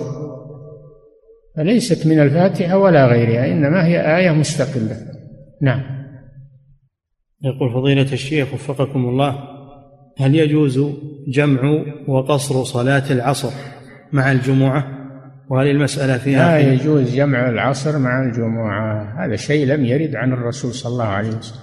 [1.58, 4.98] فليست من الفاتحة ولا غيرها إنما هي آية مستقلة.
[5.62, 5.93] نعم.
[7.44, 9.36] يقول فضيلة الشيخ وفقكم الله
[10.18, 10.80] هل يجوز
[11.28, 13.50] جمع وقصر صلاة العصر
[14.12, 14.88] مع الجمعة؟
[15.50, 20.74] وهل المسألة فيها لا يجوز جمع العصر مع الجمعة هذا شيء لم يرد عن الرسول
[20.74, 21.60] صلى الله عليه وسلم.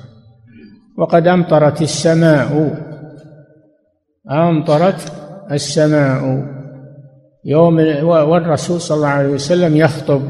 [0.99, 2.79] وقد أمطرت السماء.
[4.31, 5.13] أمطرت
[5.51, 6.45] السماء.
[7.45, 10.23] يوم والرسول صلى الله عليه وسلم يخطب.